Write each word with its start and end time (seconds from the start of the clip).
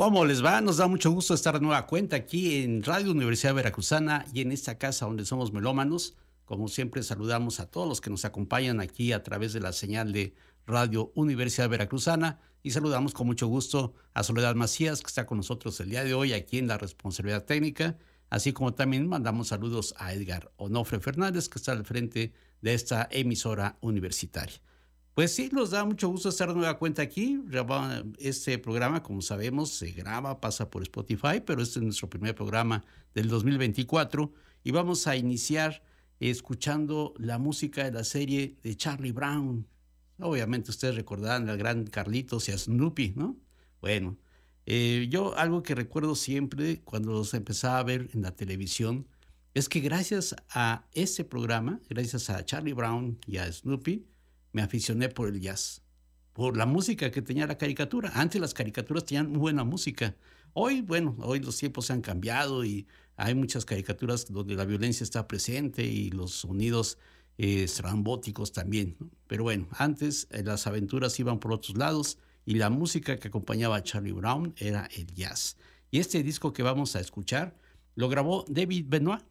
¿Cómo 0.00 0.24
les 0.24 0.42
va? 0.42 0.62
Nos 0.62 0.78
da 0.78 0.86
mucho 0.86 1.10
gusto 1.10 1.34
estar 1.34 1.52
de 1.52 1.60
nueva 1.60 1.86
cuenta 1.86 2.16
aquí 2.16 2.62
en 2.62 2.82
Radio 2.82 3.10
Universidad 3.10 3.52
Veracruzana 3.52 4.24
y 4.32 4.40
en 4.40 4.50
esta 4.50 4.78
casa 4.78 5.04
donde 5.04 5.26
somos 5.26 5.52
melómanos. 5.52 6.16
Como 6.46 6.68
siempre 6.68 7.02
saludamos 7.02 7.60
a 7.60 7.70
todos 7.70 7.86
los 7.86 8.00
que 8.00 8.08
nos 8.08 8.24
acompañan 8.24 8.80
aquí 8.80 9.12
a 9.12 9.22
través 9.22 9.52
de 9.52 9.60
la 9.60 9.74
señal 9.74 10.14
de 10.14 10.32
Radio 10.66 11.12
Universidad 11.14 11.68
Veracruzana 11.68 12.40
y 12.62 12.70
saludamos 12.70 13.12
con 13.12 13.26
mucho 13.26 13.46
gusto 13.46 13.92
a 14.14 14.22
Soledad 14.22 14.54
Macías 14.54 15.02
que 15.02 15.08
está 15.08 15.26
con 15.26 15.36
nosotros 15.36 15.78
el 15.80 15.90
día 15.90 16.02
de 16.02 16.14
hoy 16.14 16.32
aquí 16.32 16.56
en 16.56 16.68
la 16.68 16.78
responsabilidad 16.78 17.44
técnica, 17.44 17.98
así 18.30 18.54
como 18.54 18.72
también 18.72 19.06
mandamos 19.06 19.48
saludos 19.48 19.94
a 19.98 20.14
Edgar 20.14 20.50
Onofre 20.56 21.00
Fernández 21.00 21.50
que 21.50 21.58
está 21.58 21.72
al 21.72 21.84
frente 21.84 22.32
de 22.62 22.72
esta 22.72 23.06
emisora 23.12 23.76
universitaria. 23.82 24.62
Pues 25.14 25.34
sí, 25.34 25.50
nos 25.52 25.70
da 25.70 25.84
mucho 25.84 26.08
gusto 26.08 26.28
estar 26.28 26.48
de 26.48 26.54
nueva 26.54 26.78
cuenta 26.78 27.02
aquí. 27.02 27.42
Este 28.18 28.58
programa, 28.58 29.02
como 29.02 29.20
sabemos, 29.22 29.70
se 29.70 29.90
graba, 29.90 30.40
pasa 30.40 30.70
por 30.70 30.82
Spotify, 30.82 31.40
pero 31.44 31.62
este 31.62 31.80
es 31.80 31.84
nuestro 31.84 32.08
primer 32.08 32.34
programa 32.34 32.84
del 33.14 33.28
2024 33.28 34.32
y 34.62 34.70
vamos 34.70 35.06
a 35.06 35.16
iniciar 35.16 35.82
escuchando 36.20 37.14
la 37.18 37.38
música 37.38 37.84
de 37.84 37.92
la 37.92 38.04
serie 38.04 38.56
de 38.62 38.76
Charlie 38.76 39.12
Brown. 39.12 39.66
Obviamente 40.20 40.70
ustedes 40.70 40.94
recordarán 40.94 41.48
al 41.48 41.58
gran 41.58 41.86
Carlitos 41.86 42.48
y 42.48 42.52
a 42.52 42.58
Snoopy, 42.58 43.14
¿no? 43.16 43.36
Bueno, 43.80 44.16
eh, 44.66 45.08
yo 45.10 45.36
algo 45.36 45.62
que 45.62 45.74
recuerdo 45.74 46.14
siempre 46.14 46.80
cuando 46.82 47.12
los 47.12 47.34
empezaba 47.34 47.78
a 47.78 47.82
ver 47.82 48.10
en 48.12 48.22
la 48.22 48.36
televisión 48.36 49.08
es 49.54 49.68
que 49.68 49.80
gracias 49.80 50.36
a 50.50 50.86
ese 50.92 51.24
programa, 51.24 51.80
gracias 51.88 52.30
a 52.30 52.44
Charlie 52.44 52.74
Brown 52.74 53.18
y 53.26 53.38
a 53.38 53.50
Snoopy, 53.50 54.06
me 54.52 54.62
aficioné 54.62 55.08
por 55.08 55.28
el 55.28 55.40
jazz, 55.40 55.82
por 56.32 56.56
la 56.56 56.66
música 56.66 57.10
que 57.10 57.22
tenía 57.22 57.46
la 57.46 57.58
caricatura. 57.58 58.12
Antes 58.14 58.40
las 58.40 58.54
caricaturas 58.54 59.04
tenían 59.04 59.32
buena 59.32 59.64
música. 59.64 60.16
Hoy, 60.52 60.80
bueno, 60.80 61.16
hoy 61.20 61.40
los 61.40 61.56
tiempos 61.56 61.86
se 61.86 61.92
han 61.92 62.00
cambiado 62.00 62.64
y 62.64 62.86
hay 63.16 63.34
muchas 63.34 63.64
caricaturas 63.64 64.26
donde 64.32 64.54
la 64.54 64.64
violencia 64.64 65.04
está 65.04 65.28
presente 65.28 65.84
y 65.84 66.10
los 66.10 66.32
sonidos 66.32 66.98
eh, 67.38 67.64
estrambóticos 67.64 68.52
también. 68.52 68.96
Pero 69.26 69.44
bueno, 69.44 69.68
antes 69.72 70.26
eh, 70.30 70.42
las 70.42 70.66
aventuras 70.66 71.18
iban 71.20 71.38
por 71.38 71.52
otros 71.52 71.76
lados 71.76 72.18
y 72.44 72.54
la 72.54 72.70
música 72.70 73.16
que 73.18 73.28
acompañaba 73.28 73.76
a 73.76 73.82
Charlie 73.82 74.12
Brown 74.12 74.54
era 74.56 74.88
el 74.96 75.06
jazz. 75.14 75.56
Y 75.90 75.98
este 75.98 76.22
disco 76.22 76.52
que 76.52 76.62
vamos 76.62 76.96
a 76.96 77.00
escuchar 77.00 77.56
lo 77.94 78.08
grabó 78.08 78.44
David 78.48 78.86
Benoit 78.88 79.22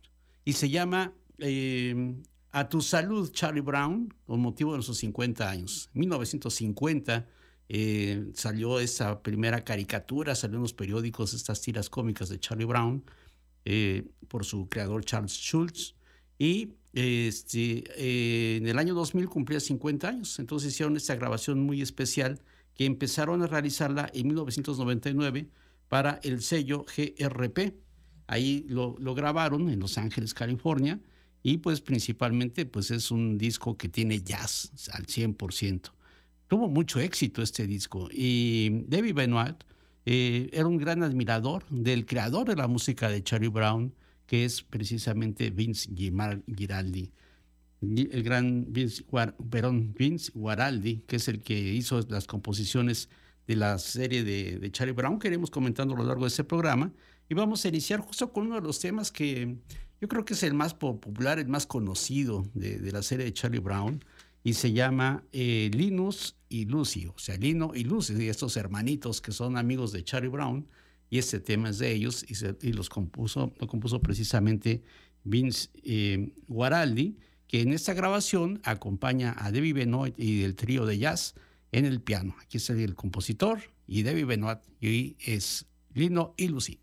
y 0.46 0.54
se 0.54 0.70
llama 0.70 1.14
eh, 1.40 2.16
a 2.52 2.68
tu 2.68 2.82
salud, 2.82 3.32
Charlie 3.32 3.62
Brown, 3.62 4.14
con 4.26 4.40
motivo 4.40 4.76
de 4.76 4.82
sus 4.82 4.98
50 5.00 5.50
años. 5.50 5.90
En 5.94 6.02
1950 6.02 7.28
eh, 7.70 8.32
salió 8.34 8.80
esa 8.80 9.22
primera 9.22 9.64
caricatura, 9.64 10.34
salió 10.36 10.56
en 10.56 10.64
los 10.64 10.74
periódicos 10.74 11.34
estas 11.34 11.62
tiras 11.62 11.90
cómicas 11.90 12.30
de 12.30 12.40
Charlie 12.40 12.66
Brown 12.66 13.04
eh, 13.66 14.08
por 14.28 14.46
su 14.46 14.68
creador 14.68 15.06
Charles 15.06 15.34
Schultz. 15.34 15.96
Y 16.40 16.74
este, 16.94 17.84
eh, 17.96 18.58
en 18.58 18.68
el 18.68 18.80
año 18.80 18.96
2000 18.96 19.28
cumplía 19.30 19.60
50 19.60 20.08
años, 20.08 20.40
entonces 20.40 20.74
hicieron 20.74 20.98
esta 20.98 21.16
grabación 21.16 21.60
muy 21.60 21.82
especial 21.82 22.42
que 22.74 22.86
empezaron 22.86 23.44
a 23.44 23.48
realizarla 23.48 24.10
en 24.14 24.28
1999 24.28 25.50
para 25.88 26.20
el 26.24 26.42
sello 26.42 26.86
GRP. 26.86 27.76
Ahí 28.26 28.66
lo, 28.70 28.96
lo 29.00 29.14
grabaron 29.14 29.70
en 29.70 29.80
Los 29.80 29.98
Ángeles, 29.98 30.34
California 30.34 31.00
y 31.44 31.58
pues 31.58 31.82
principalmente 31.82 32.66
pues 32.66 32.92
es 32.92 33.12
un 33.12 33.38
disco 33.38 33.78
que 33.78 33.90
tiene 33.90 34.22
jazz 34.22 34.72
al 34.92 35.06
100%. 35.06 35.92
Tuvo 36.48 36.68
mucho 36.68 37.00
éxito 37.00 37.42
este 37.42 37.68
disco 37.68 38.10
y 38.12 38.84
David 38.88 39.14
Benoit 39.14 39.64
eh, 40.06 40.50
era 40.54 40.68
un 40.68 40.78
gran 40.78 41.04
admirador 41.04 41.66
del 41.70 42.06
creador 42.06 42.48
de 42.48 42.56
la 42.56 42.68
música 42.68 43.10
de 43.10 43.24
Charlie 43.24 43.50
Brown, 43.50 43.94
que 44.26 44.46
es 44.46 44.64
precisamente 44.64 45.50
Vince 45.52 45.90
Giraldi. 45.96 47.12
El 47.82 48.24
gran 48.24 48.66
Vince, 48.74 49.06
Vince 49.38 50.32
Guaraldi, 50.34 51.04
que 51.08 51.18
es 51.18 51.28
el 51.28 51.42
que 51.42 51.58
hizo 51.58 52.02
las 52.10 52.28
composiciones 52.28 53.10
de 53.48 53.56
la 53.56 53.78
serie 53.78 54.24
de, 54.24 54.60
de 54.60 54.72
Charlie 54.72 54.94
Brown, 54.94 55.20
que 55.20 55.28
iremos 55.28 55.50
comentando 55.50 55.94
a 55.94 55.98
lo 55.98 56.04
largo 56.04 56.24
de 56.24 56.30
este 56.30 56.44
programa. 56.44 56.92
Y 57.30 57.36
vamos 57.36 57.64
a 57.64 57.68
iniciar 57.68 58.00
justo 58.00 58.34
con 58.34 58.48
uno 58.48 58.56
de 58.56 58.62
los 58.62 58.80
temas 58.80 59.12
que 59.12 59.58
yo 60.02 60.08
creo 60.08 60.26
que 60.26 60.34
es 60.34 60.44
el 60.44 60.54
más 60.54 60.74
popular, 60.74 61.40
el 61.40 61.48
más 61.48 61.66
conocido 61.66 62.46
de, 62.54 62.92
la 62.92 63.04
serie 63.04 63.26
de 63.26 63.34
Charlie 63.34 63.60
Brown, 63.60 64.04
y 64.44 64.54
se 64.54 64.72
llama 64.72 65.24
eh, 65.34 65.70
Linus 65.74 66.38
y 66.48 66.66
Lucy, 66.66 67.08
o 67.08 67.18
sea, 67.18 67.36
Lino 67.36 67.72
y 67.76 67.84
Lucy, 67.84 68.30
estos 68.30 68.56
hermanitos 68.56 69.20
que 69.20 69.34
son 69.34 69.58
amigos 69.58 69.92
de 69.92 70.04
Charlie 70.04 70.30
Brown, 70.30 70.68
y 71.10 71.18
este 71.18 71.40
tema 71.40 71.70
es 71.70 71.80
de 71.80 71.92
ellos, 71.92 72.26
y, 72.28 72.72
los 72.72 72.88
compuso, 72.88 73.52
lo 73.60 73.68
compuso 73.68 74.02
precisamente 74.02 74.84
Vince 75.24 75.70
eh, 75.84 76.32
Guaraldi, 76.48 77.18
que 77.48 77.62
en 77.62 77.74
esta 77.74 77.94
grabación 77.94 78.62
acompaña 78.64 79.36
a 79.38 79.52
Debbie 79.52 79.74
Benoit 79.74 80.14
y 80.18 80.42
del 80.42 80.56
trío 80.56 80.86
de 80.86 81.00
jazz 81.00 81.34
en 81.72 81.86
el 81.86 82.00
piano. 82.00 82.36
Aquí 82.42 82.58
es 82.58 82.70
el 82.70 82.94
compositor 82.94 83.60
y 83.88 84.04
Debbie 84.04 84.26
Benoit, 84.26 84.60
y 84.80 85.18
es 85.20 85.66
Lino 85.94 86.36
y 86.38 86.48
Lucy. 86.48 86.80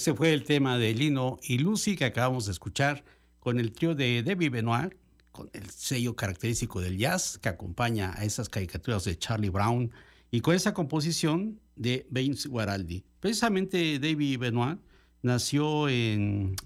Este 0.00 0.14
fue 0.14 0.32
el 0.32 0.44
tema 0.44 0.78
de 0.78 0.94
Lino 0.94 1.38
y 1.42 1.58
Lucy 1.58 1.94
que 1.94 2.06
acabamos 2.06 2.46
de 2.46 2.52
escuchar 2.52 3.04
con 3.38 3.60
el 3.60 3.70
trío 3.70 3.94
de 3.94 4.22
Debbie 4.22 4.48
Benoit, 4.48 4.94
con 5.30 5.50
el 5.52 5.68
sello 5.68 6.16
característico 6.16 6.80
del 6.80 6.96
jazz 6.96 7.36
que 7.36 7.50
acompaña 7.50 8.14
a 8.16 8.24
esas 8.24 8.48
caricaturas 8.48 9.04
de 9.04 9.18
Charlie 9.18 9.50
Brown 9.50 9.90
y 10.30 10.40
con 10.40 10.54
esa 10.54 10.72
composición 10.72 11.60
de 11.76 12.06
Vince 12.08 12.48
Guaraldi. 12.48 13.04
Precisamente 13.20 13.98
Debbie 13.98 14.38
Benoit 14.38 14.78
nació 15.20 15.86
el 15.86 16.56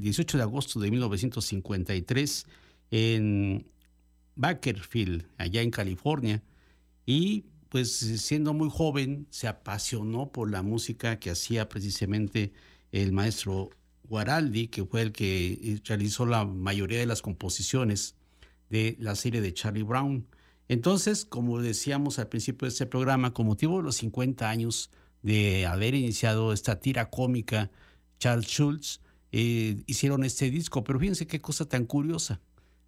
18 0.00 0.38
de 0.38 0.42
agosto 0.42 0.80
de 0.80 0.90
1953 0.90 2.46
en 2.90 3.66
Bakersfield, 4.34 5.26
allá 5.36 5.60
en 5.60 5.70
California, 5.70 6.42
y 7.04 7.44
pues 7.68 7.98
siendo 7.98 8.54
muy 8.54 8.70
joven 8.70 9.26
se 9.28 9.46
apasionó 9.46 10.32
por 10.32 10.50
la 10.50 10.62
música 10.62 11.18
que 11.18 11.28
hacía 11.28 11.68
precisamente 11.68 12.50
el 12.92 13.12
maestro 13.12 13.70
Guaraldi, 14.04 14.68
que 14.68 14.84
fue 14.84 15.02
el 15.02 15.12
que 15.12 15.80
realizó 15.84 16.26
la 16.26 16.44
mayoría 16.44 16.98
de 16.98 17.06
las 17.06 17.22
composiciones 17.22 18.14
de 18.70 18.96
la 18.98 19.14
serie 19.14 19.40
de 19.40 19.52
Charlie 19.54 19.82
Brown. 19.82 20.26
Entonces, 20.68 21.24
como 21.24 21.60
decíamos 21.60 22.18
al 22.18 22.28
principio 22.28 22.66
de 22.66 22.70
este 22.70 22.86
programa, 22.86 23.32
con 23.32 23.46
motivo 23.46 23.78
de 23.78 23.84
los 23.84 23.96
50 23.96 24.48
años 24.48 24.90
de 25.22 25.66
haber 25.66 25.94
iniciado 25.94 26.52
esta 26.52 26.80
tira 26.80 27.10
cómica, 27.10 27.70
Charles 28.18 28.46
Schultz, 28.46 29.00
eh, 29.32 29.82
hicieron 29.86 30.24
este 30.24 30.50
disco. 30.50 30.84
Pero 30.84 30.98
fíjense 30.98 31.26
qué 31.26 31.40
cosa 31.40 31.66
tan 31.66 31.86
curiosa. 31.86 32.40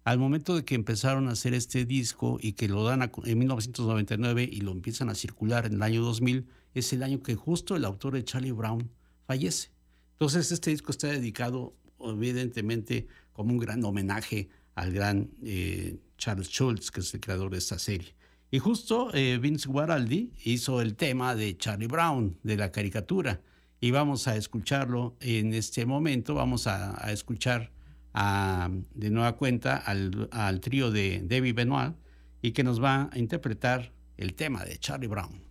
Al 0.03 0.17
momento 0.17 0.55
de 0.55 0.65
que 0.65 0.73
empezaron 0.73 1.27
a 1.27 1.33
hacer 1.33 1.53
este 1.53 1.85
disco 1.85 2.39
y 2.41 2.53
que 2.53 2.67
lo 2.67 2.83
dan 2.83 3.11
en 3.23 3.37
1999 3.37 4.49
y 4.51 4.61
lo 4.61 4.71
empiezan 4.71 5.09
a 5.09 5.15
circular 5.15 5.67
en 5.67 5.73
el 5.73 5.81
año 5.83 6.01
2000, 6.01 6.47
es 6.73 6.93
el 6.93 7.03
año 7.03 7.21
que 7.21 7.35
justo 7.35 7.75
el 7.75 7.85
autor 7.85 8.13
de 8.13 8.23
Charlie 8.23 8.51
Brown 8.51 8.89
fallece. 9.27 9.69
Entonces 10.21 10.51
este 10.51 10.69
disco 10.69 10.91
está 10.91 11.07
dedicado 11.07 11.73
evidentemente 11.99 13.07
como 13.33 13.53
un 13.53 13.57
gran 13.57 13.83
homenaje 13.83 14.49
al 14.75 14.93
gran 14.93 15.31
eh, 15.43 15.97
Charles 16.15 16.47
Schultz, 16.47 16.91
que 16.91 16.99
es 16.99 17.11
el 17.15 17.19
creador 17.19 17.49
de 17.49 17.57
esta 17.57 17.79
serie. 17.79 18.13
Y 18.51 18.59
justo 18.59 19.09
eh, 19.15 19.39
Vince 19.41 19.67
Guaraldi 19.67 20.31
hizo 20.43 20.79
el 20.79 20.95
tema 20.95 21.33
de 21.33 21.57
Charlie 21.57 21.87
Brown, 21.87 22.37
de 22.43 22.55
la 22.55 22.71
caricatura, 22.71 23.41
y 23.79 23.89
vamos 23.89 24.27
a 24.27 24.35
escucharlo 24.35 25.17
en 25.21 25.55
este 25.55 25.87
momento, 25.87 26.35
vamos 26.35 26.67
a, 26.67 27.11
escuchar 27.11 27.71
de 28.13 29.09
nueva 29.09 29.35
cuenta 29.37 29.75
al, 29.75 30.29
al 30.31 30.61
trío 30.61 30.91
de 30.91 31.23
Debbie 31.23 31.53
Benoit 31.53 31.95
y 32.43 32.51
que 32.51 32.63
nos 32.63 32.79
va 32.79 33.09
a 33.11 33.17
interpretar 33.17 33.91
el 34.17 34.35
tema 34.35 34.63
de 34.65 34.77
Charlie 34.77 35.07
Brown. 35.07 35.50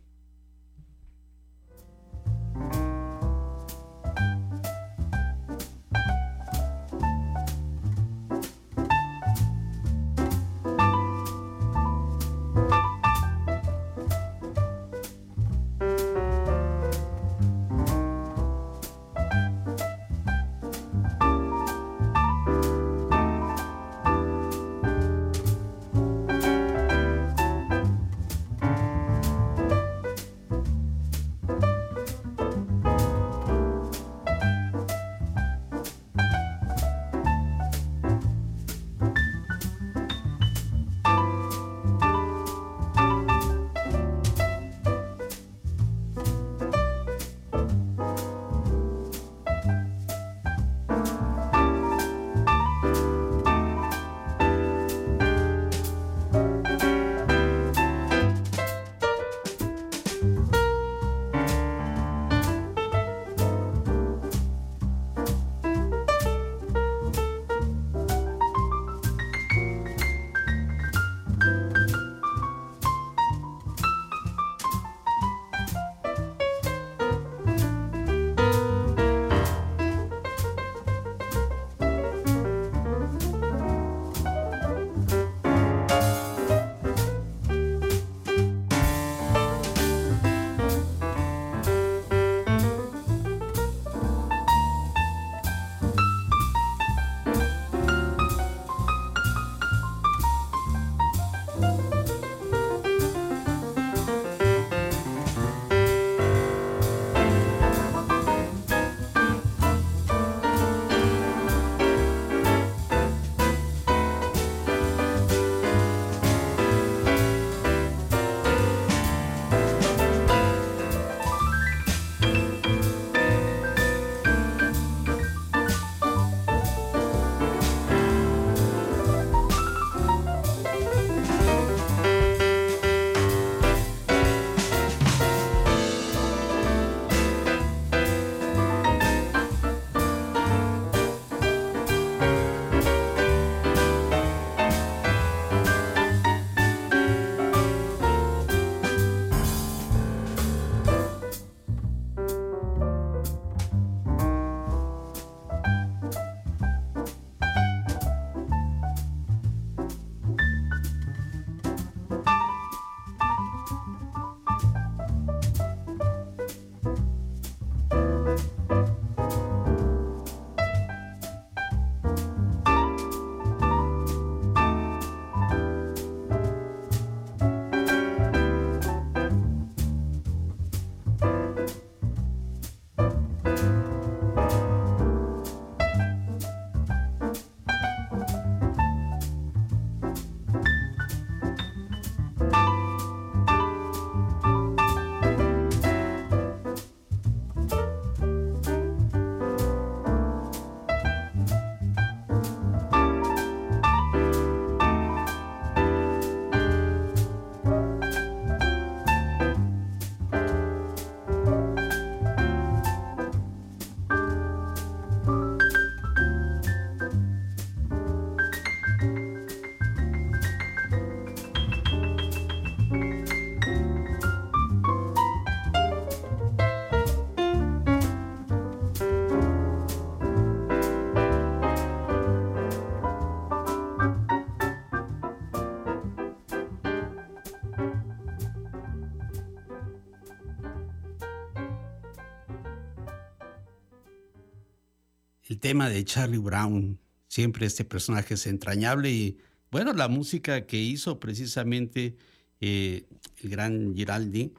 El 245.51 245.59
tema 245.59 245.91
de 245.91 246.05
Charlie 246.05 246.39
Brown. 246.39 247.01
Siempre 247.27 247.67
este 247.67 247.85
personaje 247.85 248.35
es 248.35 248.47
entrañable 248.47 249.11
y 249.11 249.39
bueno, 249.73 249.93
la 249.93 250.07
música 250.07 250.65
que 250.65 250.81
hizo 250.81 251.19
precisamente 251.19 252.17
eh, 252.61 253.05
el 253.43 253.51
gran 253.51 253.97
Giraldi, 253.97 254.55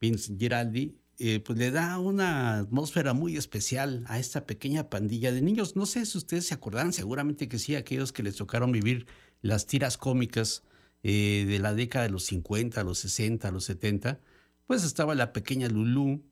Vince 0.00 0.36
Giraldi, 0.38 0.94
eh, 1.18 1.40
pues 1.40 1.58
le 1.58 1.72
da 1.72 1.98
una 1.98 2.58
atmósfera 2.58 3.12
muy 3.12 3.36
especial 3.36 4.04
a 4.06 4.20
esta 4.20 4.46
pequeña 4.46 4.88
pandilla 4.88 5.32
de 5.32 5.42
niños. 5.42 5.74
No 5.74 5.84
sé 5.84 6.06
si 6.06 6.16
ustedes 6.16 6.46
se 6.46 6.54
acordarán, 6.54 6.92
seguramente 6.92 7.48
que 7.48 7.58
sí, 7.58 7.74
aquellos 7.74 8.12
que 8.12 8.22
les 8.22 8.36
tocaron 8.36 8.70
vivir 8.70 9.06
las 9.42 9.66
tiras 9.66 9.98
cómicas 9.98 10.62
eh, 11.02 11.44
de 11.48 11.58
la 11.58 11.74
década 11.74 12.04
de 12.04 12.12
los 12.12 12.22
50, 12.24 12.84
los 12.84 13.00
60, 13.00 13.50
los 13.50 13.64
70, 13.64 14.20
pues 14.68 14.84
estaba 14.84 15.16
la 15.16 15.32
pequeña 15.32 15.68
Lulú, 15.68 16.22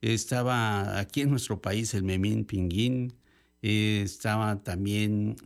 estaba 0.00 0.98
aquí 0.98 1.20
en 1.20 1.30
nuestro 1.30 1.62
país 1.62 1.94
el 1.94 2.02
Memín 2.02 2.44
Pinguín, 2.44 3.14
estaba 3.64 4.62
también 4.62 5.36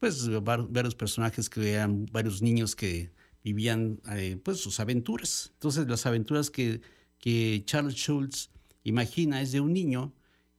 pues 0.00 0.28
varios 0.42 0.94
personajes 0.94 1.48
que 1.48 1.72
eran 1.72 2.06
varios 2.12 2.42
niños 2.42 2.74
que 2.76 3.10
vivían 3.44 4.00
eh, 4.10 4.38
pues 4.42 4.58
sus 4.58 4.80
aventuras. 4.80 5.50
Entonces 5.54 5.86
las 5.86 6.06
aventuras 6.06 6.50
que, 6.50 6.80
que 7.18 7.62
Charles 7.64 7.94
Schultz 7.94 8.50
imagina 8.82 9.40
es 9.40 9.52
de 9.52 9.60
un 9.60 9.72
niño 9.72 10.12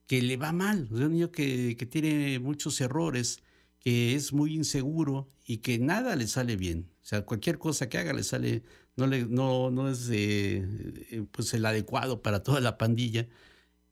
que 0.08 0.22
le 0.22 0.38
va 0.38 0.52
mal, 0.52 0.88
de 0.90 1.06
un 1.06 1.14
niño 1.14 1.32
que, 1.32 1.76
que 1.78 1.86
tiene 1.86 2.40
muchos 2.40 2.80
errores, 2.80 3.42
que 3.80 4.16
es 4.16 4.34
muy 4.34 4.56
inseguro 4.56 5.28
y 5.46 5.58
que 5.58 5.78
nada 5.78 6.16
le 6.16 6.28
sale 6.28 6.56
bien. 6.56 6.90
O 7.04 7.06
sea, 7.06 7.26
cualquier 7.26 7.60
cosa 7.60 7.90
que 7.90 7.98
haga 7.98 8.14
le 8.14 8.24
sale, 8.24 8.64
no, 8.96 9.06
le, 9.08 9.26
no, 9.26 9.70
no 9.70 9.90
es 9.90 10.10
eh, 10.12 11.24
pues 11.32 11.54
el 11.54 11.66
adecuado 11.66 12.22
para 12.22 12.42
toda 12.42 12.62
la 12.62 12.78
pandilla. 12.78 13.28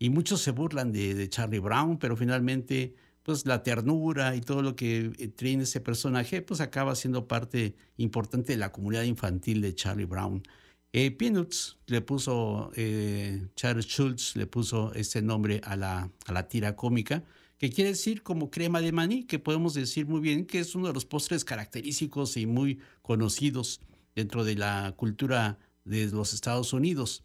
Y 0.04 0.10
muchos 0.10 0.42
se 0.42 0.52
burlan 0.52 0.92
de, 0.92 1.30
Charlie 1.30 1.60
Brown, 1.60 1.98
pero 1.98 2.18
finalmente 2.18 2.94
pues 3.24 3.46
la 3.46 3.64
ternura 3.64 4.36
y 4.36 4.42
todo 4.42 4.62
lo 4.62 4.76
que 4.76 5.14
eh, 5.18 5.30
tiene 5.30 5.64
ese 5.64 5.80
personaje, 5.80 6.42
pues 6.42 6.60
acaba 6.60 6.94
siendo 6.94 7.26
parte 7.26 7.78
importante 7.96 8.52
de 8.52 8.58
la 8.58 8.74
comunidad 8.74 9.04
infantil 9.04 9.62
de 9.62 9.74
Charlie 9.74 10.04
Brown. 10.04 10.44
Eh, 10.92 11.10
Peanuts 11.12 11.78
le 11.86 12.02
puso, 12.02 12.70
eh, 12.76 13.48
Charles 13.56 13.86
Schultz 13.86 14.36
le 14.36 14.46
puso 14.46 14.94
este 14.94 15.22
nombre 15.22 15.62
a 15.64 15.78
la, 15.78 16.12
a 16.26 16.34
la 16.34 16.50
tira 16.50 16.76
cómica, 16.76 17.24
que 17.58 17.70
quiere 17.70 17.92
decir 17.92 18.24
como 18.24 18.52
crema 18.52 18.82
de 18.82 18.92
maní, 18.92 19.24
que 19.24 19.40
podemos 19.40 19.74
decir 19.74 20.06
muy 20.06 20.20
bien 20.20 20.46
que 20.46 20.60
es 20.60 20.76
uno 20.76 20.88
de 20.88 20.94
los 20.94 21.06
postres 21.06 21.46
característicos 21.46 22.36
y 22.36 22.46
muy 22.46 22.82
conocidos 23.04 23.80
dentro 24.16 24.44
de 24.44 24.56
la 24.56 24.96
cultura 24.98 25.60
de 25.86 26.08
los 26.08 26.34
Estados 26.34 26.74
Unidos. 26.74 27.24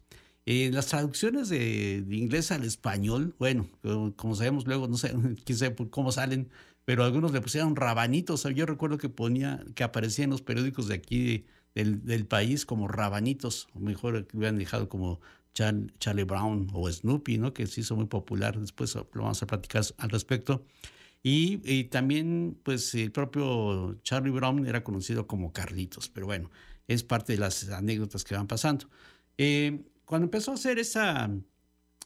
En 0.51 0.75
las 0.75 0.87
traducciones 0.87 1.51
de, 1.51 2.03
inglés 2.11 2.51
al 2.53 2.65
español, 2.65 3.35
bueno, 3.39 3.69
como 4.17 4.35
sabemos 4.35 4.67
luego, 4.67 4.89
no 4.89 4.97
sé, 4.97 5.13
quién 5.45 5.59
sabe 5.59 5.77
cómo 5.91 6.11
salen, 6.11 6.49
pero 6.87 7.05
algunos 7.05 7.33
le 7.33 7.43
pusieron 7.43 7.77
rabanitos. 7.77 8.45
Yo 8.55 8.65
recuerdo 8.65 8.97
que 8.97 9.11
ponía, 9.11 9.63
que 9.75 9.85
aparecía 9.85 10.25
en 10.25 10.31
los 10.31 10.41
periódicos 10.41 10.89
de 10.89 10.95
aquí 10.95 11.45
del, 11.75 12.27
país 12.27 12.65
como 12.65 12.89
rabanitos, 12.89 13.69
o 13.75 13.81
mejor 13.81 14.27
que 14.27 14.39
hubieran 14.39 14.57
dejado 14.57 14.89
como 14.89 15.21
Charlie 15.53 16.25
Brown 16.25 16.69
o 16.73 16.91
Snoopy, 16.91 17.37
¿no? 17.37 17.53
Que 17.53 17.67
se 17.67 17.83
hizo 17.83 17.95
muy 17.95 18.07
popular. 18.07 18.59
Después 18.59 18.95
lo 18.95 19.07
vamos 19.13 19.43
a 19.43 19.47
platicar 19.47 19.85
al 19.99 20.09
respecto. 20.09 20.65
Y, 21.23 21.85
también, 21.91 22.59
pues, 22.63 22.95
el 22.95 23.13
propio 23.13 23.99
Charlie 24.03 24.31
Brown 24.31 24.67
era 24.67 24.83
conocido 24.83 25.27
como 25.27 25.53
Carlitos, 25.53 26.09
pero 26.09 26.25
bueno, 26.25 26.51
es 26.87 27.03
parte 27.03 27.35
de 27.35 27.39
las 27.39 27.69
anécdotas 27.69 28.25
que 28.25 28.35
van 28.35 28.47
pasando. 28.47 28.89
Eh, 29.37 29.83
cuando 30.09 30.25
empezó 30.25 30.53
a 30.53 30.55
hacer 30.55 30.79
esa, 30.79 31.31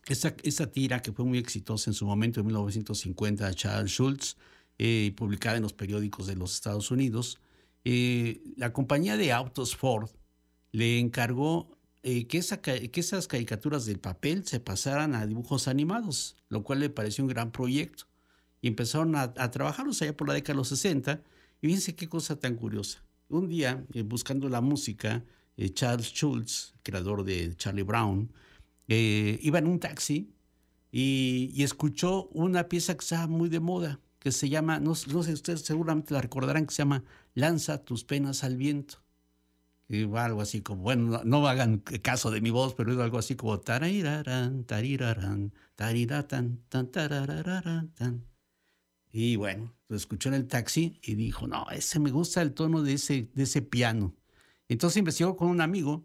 esa, 0.09 0.73
tira 0.73 1.01
que 1.01 1.13
fue 1.13 1.25
muy 1.25 1.39
exitosa 1.39 1.89
en 1.89 1.95
su 1.95 2.05
momento, 2.05 2.41
en 2.41 2.47
1950, 2.47 3.55
Charles 3.55 3.93
Schultz, 3.93 4.37
eh, 4.77 5.15
publicada 5.17 5.59
en 5.59 5.63
los 5.63 5.73
periódicos 5.73 6.27
de 6.27 6.35
los 6.35 6.53
Estados 6.53 6.91
Unidos, 6.91 7.39
eh, 7.85 8.43
la 8.57 8.73
compañía 8.73 9.17
de 9.17 9.31
autos 9.31 9.77
Ford 9.77 10.11
le 10.73 10.99
encargó 10.99 11.79
eh, 12.03 12.27
que, 12.27 12.41
que, 12.91 13.01
esas 13.01 13.29
caricaturas 13.29 13.87
del 13.87 14.01
papel 14.01 14.45
se 14.49 14.59
pasaran 14.59 15.15
a 15.15 15.25
dibujos 15.25 15.69
animados, 15.69 16.35
lo 16.49 16.65
cual 16.65 16.81
le 16.81 16.91
pareció 16.91 17.23
un 17.23 17.31
gran 17.31 17.53
proyecto. 17.53 18.07
Y 18.61 18.67
empezaron 18.67 19.15
a, 19.15 19.33
a 19.37 19.51
trabajarlos 19.53 20.03
allá 20.03 20.17
por 20.17 20.27
la 20.27 20.35
década 20.35 20.55
de 20.55 20.59
los 20.59 20.69
60. 20.71 21.23
Y 21.61 21.69
fíjense 21.69 21.95
qué 21.95 22.09
cosa 22.09 22.35
tan 22.41 22.57
curiosa. 22.57 23.05
Un 23.29 23.49
día, 23.49 23.87
buscando 24.07 24.49
la 24.49 24.61
música, 24.61 25.25
eh, 25.57 25.71
Charles 25.71 26.13
Schultz, 26.13 26.75
creador 26.83 27.25
de 27.25 27.55
Charlie 27.57 27.83
Brown, 27.83 28.33
eh, 28.89 29.39
iba 29.43 29.59
en 29.59 29.67
un 29.67 29.79
taxi 29.79 30.35
y, 30.91 31.63
escuchó 31.63 32.29
una 32.33 32.69
pieza 32.69 32.95
que 32.95 33.01
estaba 33.03 33.27
muy 33.27 33.49
de 33.49 33.61
moda, 33.61 34.01
que 34.19 34.33
se 34.33 34.49
llama, 34.49 34.81
no, 34.81 34.95
sé, 34.95 35.11
ustedes 35.33 35.63
seguramente 35.63 36.15
la 36.15 36.21
recordarán, 36.21 36.67
que 36.67 36.75
se 36.75 36.83
llama 36.83 37.05
Lanza 37.35 37.79
tus 37.85 38.05
penas 38.05 38.45
al 38.45 38.57
viento. 38.57 38.99
Va 39.91 40.25
algo 40.25 40.41
así 40.41 40.63
como, 40.63 40.83
bueno, 40.83 41.21
no, 41.25 41.47
hagan 41.47 41.79
caso 41.79 42.31
de 42.31 42.41
mi 42.41 42.51
voz, 42.51 42.75
pero 42.75 42.93
es 42.93 42.99
algo 42.99 43.19
así 43.19 43.37
como 43.37 43.61
tarirarán, 43.61 44.65
tarirarán, 44.65 45.53
tariratan, 45.77 46.63
tan, 46.71 46.91
tan. 46.91 48.25
Y 49.13 49.37
bueno, 49.37 49.75
lo 49.89 49.97
escuchó 49.97 50.31
en 50.31 50.37
el 50.37 50.49
taxi 50.49 50.99
y 51.03 51.15
dijo, 51.15 51.47
no, 51.47 51.67
ese 51.71 52.01
me 52.01 52.11
gusta 52.11 52.41
el 52.41 52.55
tono 52.55 52.83
de 52.83 52.95
ese, 52.95 53.31
de 53.35 53.43
ese 53.43 53.61
piano. 53.61 54.15
Entonces 54.69 54.99
investigó 54.99 55.37
con 55.37 55.49
un 55.49 55.61
amigo 55.61 56.05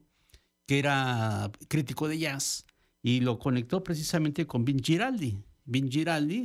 que 0.65 0.79
era 0.79 1.51
crítico 1.67 2.07
de 2.07 2.19
jazz 2.19 2.65
y 3.01 3.21
lo 3.21 3.39
conectó 3.39 3.83
precisamente 3.83 4.45
con 4.45 4.65
Vin 4.65 4.83
Giraldi. 4.83 5.37
Vin 5.65 5.89
Giraldi 5.89 6.35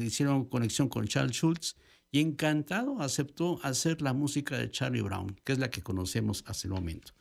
hicieron 0.00 0.46
conexión 0.46 0.88
con 0.88 1.06
Charles 1.06 1.36
Schultz 1.36 1.76
y 2.10 2.20
encantado 2.20 3.00
aceptó 3.00 3.60
hacer 3.62 4.00
la 4.02 4.12
música 4.12 4.56
de 4.56 4.70
Charlie 4.70 5.02
Brown, 5.02 5.36
que 5.44 5.52
es 5.52 5.58
la 5.58 5.70
que 5.70 5.82
conocemos 5.82 6.44
hasta 6.46 6.66
el 6.68 6.74
momento. 6.74 7.12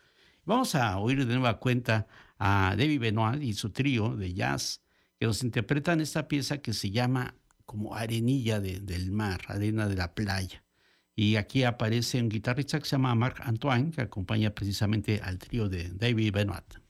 Vamos 0.46 0.76
a 0.76 0.98
oír 1.00 1.26
de 1.26 1.34
nueva 1.34 1.60
cuenta 1.60 2.08
a 2.38 2.76
David 2.78 3.00
Benoit 3.00 3.42
y 3.42 3.54
su 3.54 3.70
trío 3.70 4.16
de 4.16 4.34
jazz 4.34 4.82
que 5.20 5.26
nos 5.26 5.44
interpretan 5.44 6.02
esta 6.02 6.28
pieza 6.28 6.58
que 6.58 6.74
se 6.74 6.92
llama 6.92 7.36
como 7.66 7.96
Arenilla 7.96 8.60
del 8.60 9.12
mar, 9.12 9.42
arena 9.48 9.88
de 9.88 9.96
la 9.96 10.14
playa. 10.14 10.63
Y 11.16 11.36
aquí 11.36 11.64
aparece 11.64 12.22
un 12.22 12.30
guitarrista 12.30 12.80
que 12.80 12.86
se 12.86 12.92
llama 12.92 13.14
Marc 13.16 13.40
Antoine, 13.42 13.92
que 13.92 14.02
acompaña 14.02 14.50
precisamente 14.52 15.22
al 15.22 15.38
trío 15.38 15.70
de 15.70 15.90
David 15.90 16.34
Benoit. 16.34 16.83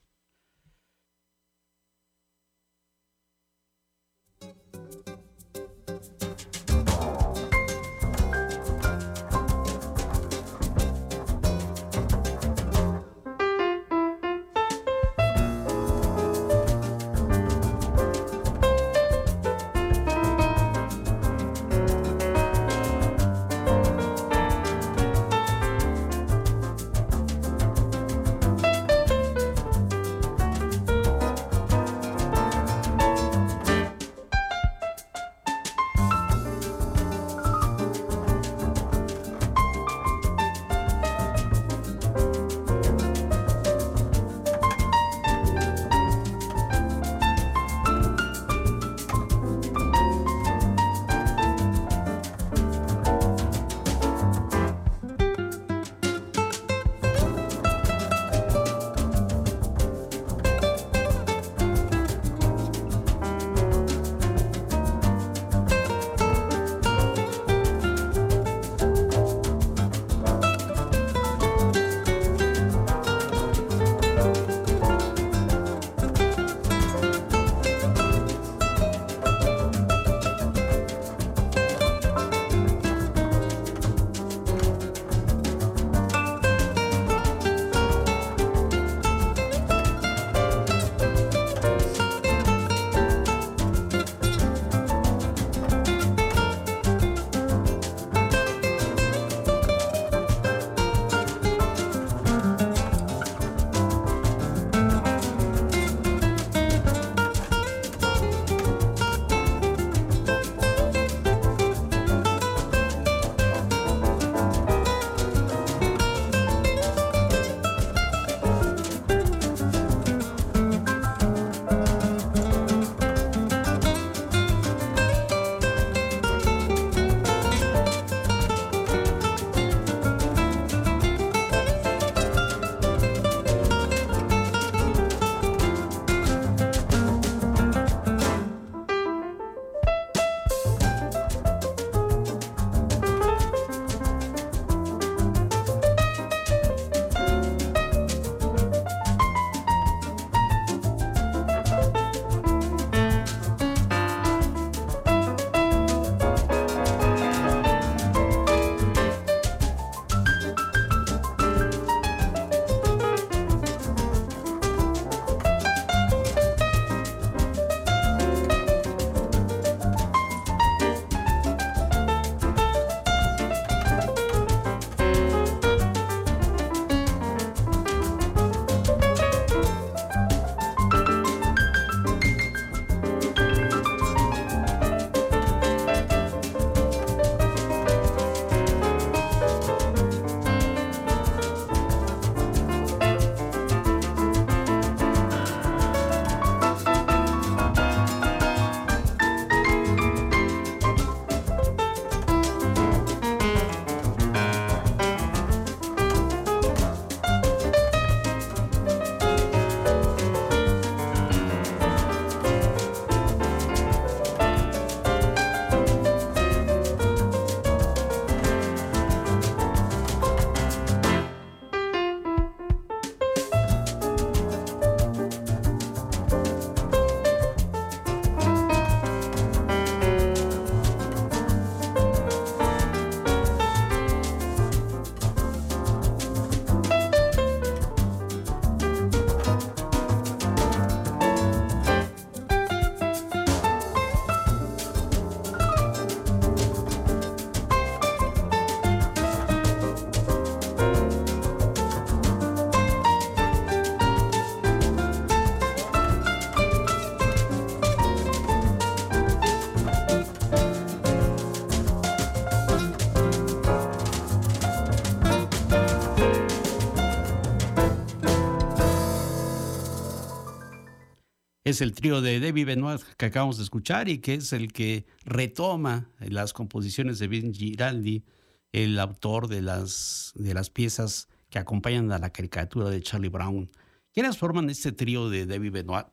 Es 271.74 271.80
el 271.80 271.92
trío 271.92 272.20
de 272.20 272.38
David 272.38 272.66
Benoit 272.66 273.02
que 273.16 273.26
acabamos 273.26 273.56
de 273.56 273.64
escuchar 273.64 274.08
y 274.08 274.18
que 274.18 274.34
es 274.34 274.52
el 274.52 274.72
que 274.72 275.06
retoma 275.24 276.08
las 276.20 276.52
composiciones 276.52 277.18
de 277.18 277.26
Ben 277.26 277.52
Giraldi, 277.52 278.22
el 278.70 278.96
autor 279.00 279.48
de 279.48 279.60
las, 279.60 280.30
de 280.36 280.54
las 280.54 280.70
piezas 280.70 281.28
que 281.50 281.58
acompañan 281.58 282.12
a 282.12 282.20
la 282.20 282.30
caricatura 282.30 282.90
de 282.90 283.02
Charlie 283.02 283.28
Brown. 283.28 283.72
¿Quiénes 284.12 284.38
forman 284.38 284.70
este 284.70 284.92
trío 284.92 285.28
de 285.28 285.46
David 285.46 285.72
Benoit? 285.72 286.06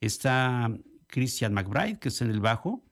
Está 0.00 0.76
Christian 1.06 1.54
McBride, 1.54 2.00
que 2.00 2.08
está 2.08 2.24
en 2.24 2.32
el 2.32 2.40
bajo, 2.40 2.84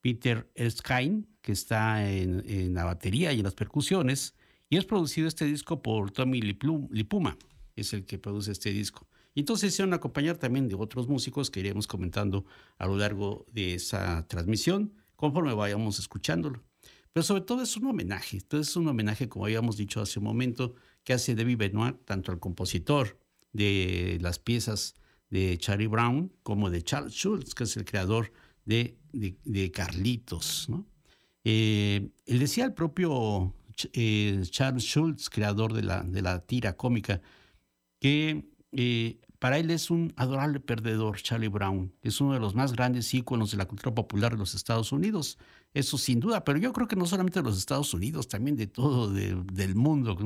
Peter 0.00 0.50
Erskine, 0.56 1.28
que 1.42 1.52
está 1.52 2.10
en, 2.10 2.42
en, 2.50 2.74
la 2.74 2.82
batería 2.82 3.32
y 3.32 3.38
en 3.38 3.44
las 3.44 3.54
percusiones, 3.54 4.34
y 4.68 4.78
es 4.78 4.84
producido 4.84 5.28
este 5.28 5.44
disco 5.44 5.80
por 5.80 6.10
Tommy 6.10 6.42
Lipuma, 6.42 7.38
es 7.76 7.92
el 7.92 8.04
que 8.04 8.18
produce 8.18 8.50
este 8.50 8.72
disco. 8.72 9.06
Y 9.34 9.40
entonces 9.40 9.74
se 9.74 9.82
van 9.82 9.92
a 9.92 9.96
acompañar 9.96 10.36
también 10.36 10.68
de 10.68 10.74
otros 10.74 11.08
músicos 11.08 11.50
que 11.50 11.60
iremos 11.60 11.86
comentando 11.86 12.44
a 12.78 12.86
lo 12.86 12.96
largo 12.96 13.46
de 13.52 13.74
esa 13.74 14.26
transmisión 14.28 14.92
conforme 15.16 15.54
vayamos 15.54 15.98
escuchándolo. 15.98 16.62
Pero 17.12 17.24
sobre 17.24 17.42
todo 17.42 17.62
es 17.62 17.76
un 17.76 17.86
homenaje, 17.86 18.38
entonces 18.38 18.70
es 18.70 18.76
un 18.76 18.88
homenaje, 18.88 19.28
como 19.28 19.44
habíamos 19.44 19.76
dicho 19.76 20.00
hace 20.00 20.18
un 20.18 20.24
momento, 20.24 20.74
que 21.04 21.12
hace 21.12 21.34
David 21.34 21.58
Benoit 21.58 21.96
tanto 22.04 22.32
al 22.32 22.38
compositor 22.38 23.18
de 23.52 24.18
las 24.20 24.38
piezas 24.38 24.94
de 25.30 25.56
Charlie 25.58 25.86
Brown 25.86 26.32
como 26.42 26.70
de 26.70 26.82
Charles 26.82 27.14
Schultz, 27.14 27.54
que 27.54 27.64
es 27.64 27.76
el 27.76 27.84
creador 27.84 28.32
de, 28.64 28.96
Carlitos. 29.72 30.68
Eh, 31.44 32.10
él 32.26 32.38
decía 32.38 32.64
el 32.64 32.72
propio 32.72 33.54
eh, 33.92 34.42
Charles 34.50 34.84
Schultz, 34.84 35.28
creador 35.28 35.72
de 35.72 35.82
la, 35.82 36.02
de 36.02 36.22
la 36.22 36.40
tira 36.40 36.76
cómica, 36.76 37.20
que 38.00 38.44
eh, 38.72 39.20
para 39.38 39.58
él 39.58 39.70
es 39.70 39.90
un 39.90 40.12
adorable 40.16 40.60
perdedor, 40.60 41.20
Charlie 41.20 41.48
Brown. 41.48 41.92
Es 42.00 42.20
uno 42.20 42.34
de 42.34 42.40
los 42.40 42.54
más 42.54 42.72
grandes 42.72 43.12
íconos 43.12 43.50
de 43.50 43.56
la 43.56 43.66
cultura 43.66 43.94
popular 43.94 44.32
de 44.32 44.38
los 44.38 44.54
Estados 44.54 44.92
Unidos. 44.92 45.38
Eso 45.74 45.98
sin 45.98 46.20
duda, 46.20 46.44
pero 46.44 46.58
yo 46.58 46.72
creo 46.72 46.86
que 46.86 46.96
no 46.96 47.06
solamente 47.06 47.40
de 47.40 47.44
los 47.44 47.58
Estados 47.58 47.92
Unidos, 47.92 48.28
también 48.28 48.56
de 48.56 48.66
todo 48.66 49.12
del 49.12 49.74
mundo. 49.74 50.16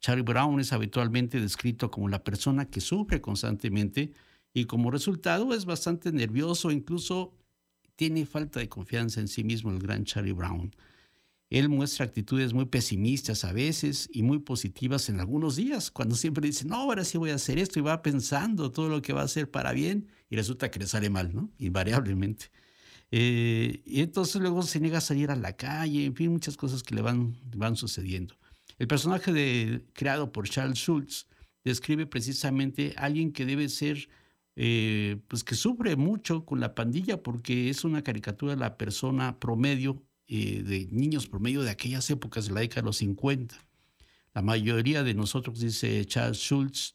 Charlie 0.00 0.22
Brown 0.22 0.60
es 0.60 0.72
habitualmente 0.72 1.40
descrito 1.40 1.90
como 1.90 2.08
la 2.08 2.24
persona 2.24 2.66
que 2.70 2.80
sufre 2.80 3.20
constantemente 3.20 4.12
y 4.54 4.64
como 4.64 4.90
resultado 4.90 5.52
es 5.52 5.64
bastante 5.64 6.12
nervioso, 6.12 6.70
incluso 6.70 7.34
tiene 7.96 8.24
falta 8.26 8.60
de 8.60 8.68
confianza 8.68 9.20
en 9.20 9.28
sí 9.28 9.44
mismo 9.44 9.70
el 9.70 9.78
gran 9.78 10.04
Charlie 10.04 10.32
Brown. 10.32 10.74
Él 11.50 11.68
muestra 11.68 12.04
actitudes 12.04 12.52
muy 12.52 12.66
pesimistas 12.66 13.44
a 13.44 13.52
veces 13.52 14.08
y 14.12 14.22
muy 14.22 14.38
positivas 14.38 15.08
en 15.08 15.18
algunos 15.20 15.56
días, 15.56 15.90
cuando 15.90 16.14
siempre 16.14 16.46
dice, 16.46 16.66
no, 16.66 16.76
ahora 16.76 17.04
sí 17.04 17.16
voy 17.16 17.30
a 17.30 17.36
hacer 17.36 17.58
esto 17.58 17.78
y 17.78 17.82
va 17.82 18.02
pensando 18.02 18.70
todo 18.70 18.88
lo 18.88 19.00
que 19.00 19.14
va 19.14 19.22
a 19.22 19.24
hacer 19.24 19.50
para 19.50 19.72
bien 19.72 20.08
y 20.28 20.36
resulta 20.36 20.70
que 20.70 20.78
le 20.78 20.86
sale 20.86 21.08
mal, 21.08 21.34
¿no? 21.34 21.50
Invariablemente. 21.58 22.50
Eh, 23.10 23.80
y 23.86 24.02
entonces 24.02 24.40
luego 24.42 24.62
se 24.62 24.80
niega 24.80 24.98
a 24.98 25.00
salir 25.00 25.30
a 25.30 25.36
la 25.36 25.56
calle, 25.56 26.04
en 26.04 26.14
fin, 26.14 26.30
muchas 26.30 26.56
cosas 26.56 26.82
que 26.82 26.94
le 26.94 27.00
van, 27.00 27.34
van 27.56 27.76
sucediendo. 27.76 28.34
El 28.78 28.86
personaje 28.86 29.82
creado 29.94 30.30
por 30.30 30.48
Charles 30.48 30.78
Schultz 30.78 31.26
describe 31.64 32.06
precisamente 32.06 32.94
a 32.96 33.04
alguien 33.04 33.32
que 33.32 33.46
debe 33.46 33.68
ser, 33.68 34.08
eh, 34.56 35.16
pues 35.28 35.44
que 35.44 35.54
sufre 35.54 35.96
mucho 35.96 36.44
con 36.44 36.60
la 36.60 36.74
pandilla 36.74 37.22
porque 37.22 37.70
es 37.70 37.84
una 37.84 38.02
caricatura 38.02 38.54
de 38.54 38.60
la 38.60 38.76
persona 38.76 39.38
promedio 39.38 40.02
eh, 40.28 40.62
de 40.62 40.88
niños 40.90 41.26
promedio 41.26 41.62
de 41.62 41.70
aquellas 41.70 42.08
épocas 42.10 42.46
de 42.46 42.52
la 42.52 42.60
década 42.60 42.82
de 42.82 42.86
los 42.86 42.98
50. 42.98 43.56
La 44.34 44.42
mayoría 44.42 45.02
de 45.02 45.14
nosotros, 45.14 45.58
dice 45.58 46.04
Charles 46.04 46.38
Schultz, 46.38 46.94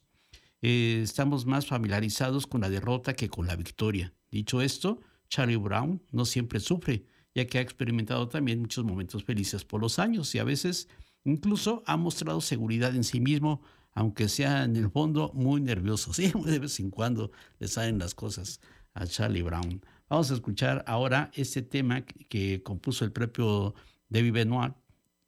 eh, 0.62 1.00
estamos 1.02 1.44
más 1.44 1.66
familiarizados 1.66 2.46
con 2.46 2.60
la 2.60 2.70
derrota 2.70 3.14
que 3.14 3.28
con 3.28 3.46
la 3.46 3.56
victoria. 3.56 4.14
Dicho 4.30 4.62
esto, 4.62 5.00
Charlie 5.28 5.56
Brown 5.56 6.00
no 6.12 6.24
siempre 6.24 6.60
sufre, 6.60 7.04
ya 7.34 7.46
que 7.46 7.58
ha 7.58 7.60
experimentado 7.60 8.28
también 8.28 8.60
muchos 8.60 8.84
momentos 8.84 9.24
felices 9.24 9.64
por 9.64 9.80
los 9.80 9.98
años 9.98 10.34
y 10.34 10.38
a 10.38 10.44
veces 10.44 10.88
incluso 11.24 11.82
ha 11.86 11.96
mostrado 11.96 12.40
seguridad 12.40 12.94
en 12.94 13.04
sí 13.04 13.20
mismo, 13.20 13.62
aunque 13.92 14.28
sea 14.28 14.64
en 14.64 14.76
el 14.76 14.90
fondo 14.90 15.32
muy 15.34 15.60
nervioso. 15.60 16.12
De 16.44 16.58
vez 16.58 16.78
en 16.80 16.90
cuando 16.90 17.32
le 17.58 17.68
salen 17.68 17.98
las 17.98 18.14
cosas 18.14 18.60
a 18.94 19.06
Charlie 19.06 19.42
Brown. 19.42 19.82
Vamos 20.08 20.30
a 20.30 20.34
escuchar 20.34 20.84
ahora 20.86 21.30
este 21.34 21.62
tema 21.62 22.02
que, 22.02 22.62
compuso 22.62 23.04
el 23.04 23.12
propio 23.12 23.74
David 24.08 24.32
Benoit, 24.32 24.74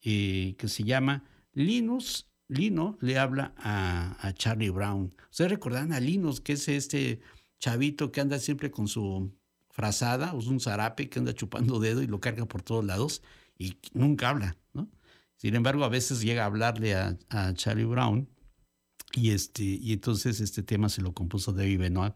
eh, 0.02 0.54
que 0.58 0.68
se 0.68 0.84
llama 0.84 1.24
Linus. 1.52 2.30
Lino 2.48 2.96
le 3.00 3.18
habla 3.18 3.54
a, 3.56 4.32
Charlie 4.34 4.70
Brown. 4.70 5.12
Ustedes 5.30 5.50
recordarán 5.50 5.92
a 5.92 5.98
Linus, 5.98 6.40
que 6.40 6.52
es 6.52 6.68
este 6.68 7.20
chavito 7.58 8.12
que 8.12 8.20
anda 8.20 8.38
siempre 8.38 8.70
con 8.70 8.86
su 8.86 9.32
frazada, 9.70 10.32
o 10.32 10.38
un 10.38 10.60
zarape 10.60 11.08
que 11.08 11.18
anda 11.18 11.34
chupando 11.34 11.80
dedo 11.80 12.02
y 12.02 12.06
lo 12.06 12.20
carga 12.20 12.46
por 12.46 12.62
todos 12.62 12.84
lados 12.84 13.22
y 13.58 13.78
nunca 13.94 14.28
habla, 14.28 14.56
¿no? 14.74 14.88
Sin 15.36 15.56
embargo, 15.56 15.84
a 15.84 15.88
veces 15.88 16.22
llega 16.22 16.44
a 16.44 16.46
hablarle 16.46 16.94
a, 16.94 17.18
a 17.30 17.52
Charlie 17.54 17.84
Brown 17.84 18.28
y, 19.12 19.30
este, 19.30 19.64
y 19.64 19.92
entonces 19.92 20.40
este 20.40 20.62
tema 20.62 20.88
se 20.88 21.02
lo 21.02 21.12
compuso 21.14 21.52
David 21.52 21.80
Benoit 21.80 22.14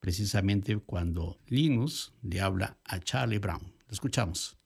precisamente 0.00 0.76
cuando 0.78 1.38
Linus 1.46 2.14
le 2.22 2.40
habla 2.40 2.78
a 2.84 3.00
Charlie 3.00 3.38
Brown. 3.38 3.74
Lo 3.86 3.92
escuchamos. 3.92 4.57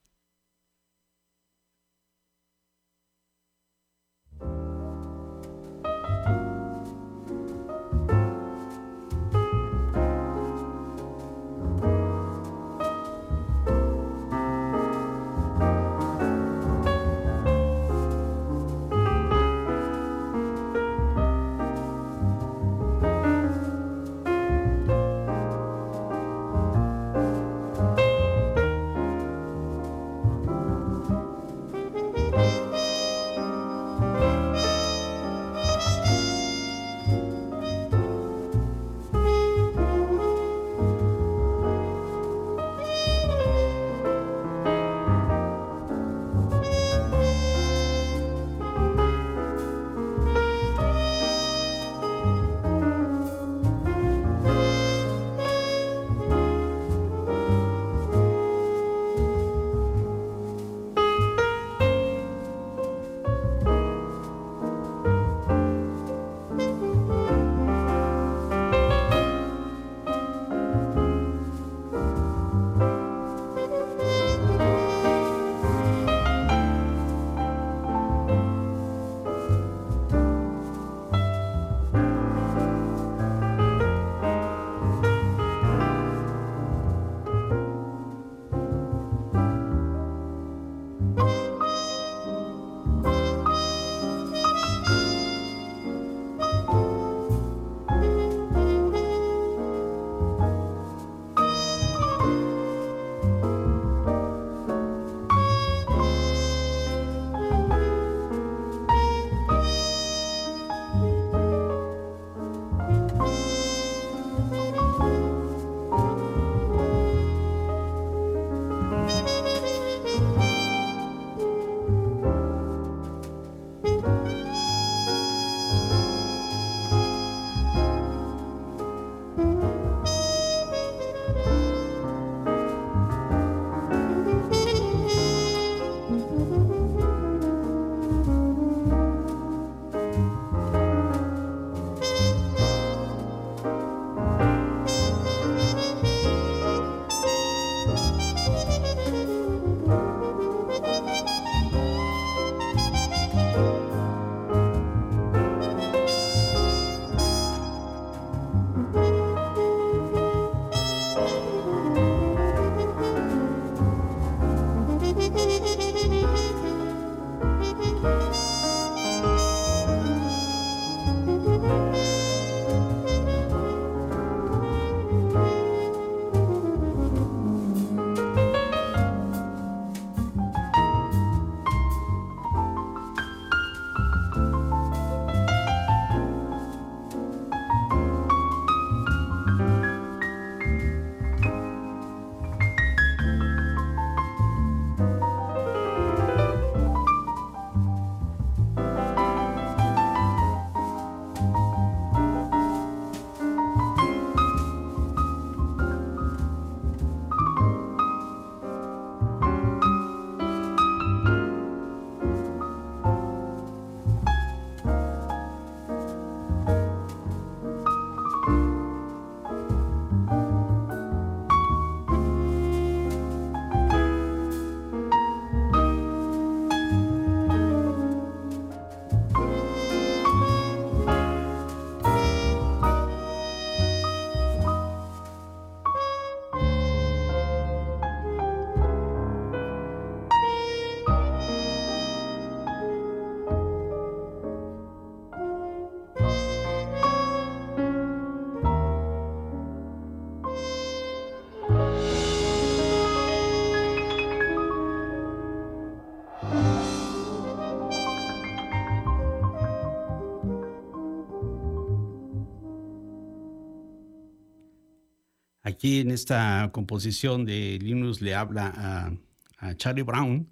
Aquí 265.73 266.01
en 266.01 266.11
esta 266.11 266.69
composición 266.71 267.45
de 267.45 267.79
Linus 267.81 268.21
le 268.21 268.35
habla 268.35 269.17
a, 269.57 269.75
Charlie 269.75 270.03
Brown, 270.03 270.47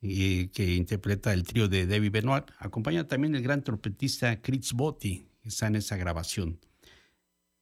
que 0.00 0.74
interpreta 0.76 1.32
el 1.32 1.44
trío 1.44 1.68
de 1.68 1.86
David 1.86 2.10
Benoit. 2.10 2.46
Acompaña 2.58 3.06
también 3.06 3.36
el 3.36 3.42
gran 3.42 3.62
trompetista 3.62 4.42
Chris 4.42 4.72
Botti, 4.72 5.28
que 5.40 5.48
está 5.48 5.68
en 5.68 5.76
esa 5.76 5.96
grabación. 5.96 6.58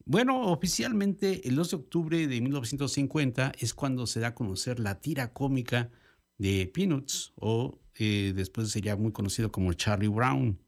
Bueno, 0.06 0.40
oficialmente 0.46 1.46
el 1.46 1.56
2 1.56 1.70
de 1.70 1.76
octubre 1.76 2.26
de 2.26 2.40
1950 2.40 3.52
es 3.58 3.74
cuando 3.74 4.06
se 4.06 4.20
da 4.20 4.28
a 4.28 4.34
conocer 4.34 4.80
la 4.80 4.98
tira 4.98 5.34
cómica 5.34 5.90
de 6.38 6.66
Peanuts, 6.72 7.34
o 7.36 7.78
eh, 7.98 8.32
después 8.34 8.70
sería 8.70 8.96
muy 8.96 9.12
conocido 9.12 9.52
como 9.52 9.70
Charlie 9.74 10.08
Brown. 10.08 10.58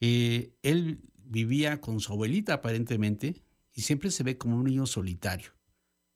Eh, 0.00 0.54
él 0.62 1.00
vivía 1.22 1.82
con 1.82 2.00
su 2.00 2.14
abuelita 2.14 2.54
aparentemente 2.54 3.42
y 3.74 3.82
siempre 3.82 4.10
se 4.10 4.22
ve 4.22 4.38
como 4.38 4.56
un 4.56 4.64
niño 4.64 4.86
solitario. 4.86 5.55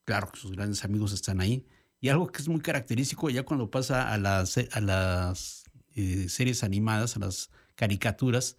Claro, 0.04 0.30
sus 0.34 0.52
grandes 0.52 0.84
amigos 0.84 1.12
están 1.12 1.40
ahí. 1.40 1.66
Y 2.00 2.08
algo 2.08 2.28
que 2.28 2.40
es 2.40 2.48
muy 2.48 2.60
característico 2.60 3.28
ya 3.30 3.44
cuando 3.44 3.70
pasa 3.70 4.12
a 4.12 4.18
las, 4.18 4.56
a 4.58 4.80
las 4.80 5.64
eh, 5.94 6.28
series 6.28 6.64
animadas, 6.64 7.16
a 7.16 7.20
las 7.20 7.50
caricaturas, 7.74 8.56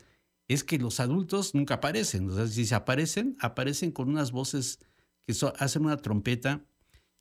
es 0.47 0.63
que 0.63 0.77
los 0.77 0.99
adultos 0.99 1.55
nunca 1.55 1.75
aparecen. 1.75 2.29
O 2.29 2.35
sea, 2.35 2.47
si 2.47 2.65
se 2.65 2.75
aparecen, 2.75 3.35
aparecen 3.39 3.91
con 3.91 4.09
unas 4.09 4.31
voces 4.31 4.79
que 5.25 5.33
hacen 5.57 5.85
una 5.85 5.97
trompeta, 5.97 6.65